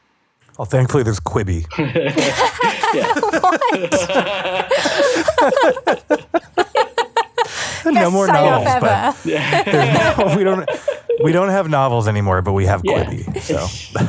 Well, 0.59 0.67
thankfully, 0.67 1.03
there's 1.03 1.21
Quibi. 1.21 1.67
no 7.85 8.11
more 8.11 8.27
novels, 8.27 8.67
but 8.81 9.27
no, 9.27 10.35
we 10.37 10.45
don't. 10.45 10.69
We 11.23 11.33
don't 11.33 11.49
have 11.49 11.69
novels 11.71 12.09
anymore, 12.09 12.43
but 12.43 12.53
we 12.53 12.67
have 12.67 12.83
Yeah. 12.85 13.05
Quibi. 13.05 13.41
So 13.41 13.57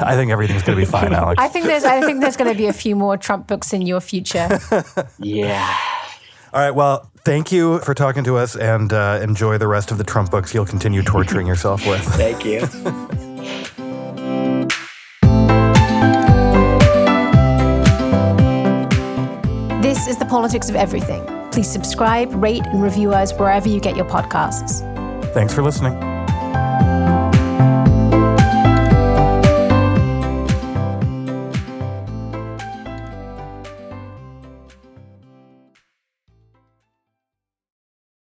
I 0.06 0.16
think 0.16 0.32
everything's 0.32 0.64
going 0.64 0.78
to 0.78 0.86
be 0.86 0.90
fine, 0.90 1.14
Alex. 1.14 1.42
I 1.42 1.48
think 1.48 1.66
there's 1.66 1.86
I 1.86 2.02
think 2.02 2.22
there's 2.22 2.38
going 2.38 2.52
to 2.52 2.58
be 2.58 2.68
a 2.68 2.74
few 2.74 2.96
more 2.96 3.18
Trump 3.18 3.48
books 3.48 3.74
in 3.74 3.82
your 3.82 4.02
future. 4.02 4.60
Yeah. 5.20 5.78
All 6.54 6.62
right. 6.62 6.72
Well, 6.72 7.12
thank 7.26 7.52
you 7.52 7.80
for 7.80 7.94
talking 7.94 8.24
to 8.24 8.38
us, 8.38 8.56
and 8.56 8.92
uh, 8.94 9.20
enjoy 9.22 9.58
the 9.58 9.68
rest 9.68 9.92
of 9.92 9.98
the 9.98 10.04
Trump 10.04 10.32
books 10.32 10.54
you'll 10.54 10.66
continue 10.66 11.02
torturing 11.04 11.48
yourself 11.48 11.86
with. 11.86 12.02
Thank 12.16 12.46
you. 12.46 12.62
This 19.82 20.08
is 20.08 20.18
the 20.18 20.26
politics 20.26 20.70
of 20.70 20.76
everything. 20.76 21.26
Please 21.52 21.70
subscribe, 21.70 22.34
rate, 22.34 22.66
and 22.66 22.82
review 22.82 23.14
us 23.14 23.34
wherever 23.34 23.68
you 23.68 23.80
get 23.80 23.96
your 23.96 24.06
podcasts. 24.06 24.82
Thanks 25.34 25.54
for 25.54 25.62
listening. 25.62 26.17